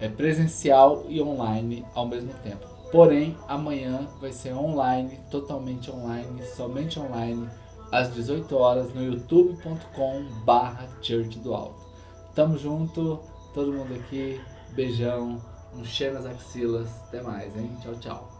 É 0.00 0.08
presencial 0.08 1.04
e 1.08 1.20
online 1.20 1.84
ao 1.94 2.06
mesmo 2.06 2.32
tempo. 2.42 2.66
Porém, 2.90 3.36
amanhã 3.46 4.08
vai 4.20 4.32
ser 4.32 4.54
online, 4.54 5.18
totalmente 5.30 5.90
online, 5.90 6.42
somente 6.46 6.98
online, 6.98 7.48
às 7.92 8.12
18 8.14 8.56
horas 8.56 8.94
no 8.94 9.02
youtube.com 9.02 10.24
barra 10.44 10.88
Church 11.02 11.38
do 11.38 11.54
Alto. 11.54 11.86
Tamo 12.34 12.56
junto, 12.56 13.20
todo 13.52 13.72
mundo 13.72 13.94
aqui, 13.94 14.40
beijão, 14.70 15.38
um 15.74 15.84
cheiro 15.84 16.14
nas 16.14 16.26
axilas. 16.26 16.88
Até 17.08 17.20
mais, 17.20 17.56
hein? 17.56 17.70
Tchau, 17.82 17.94
tchau. 17.96 18.37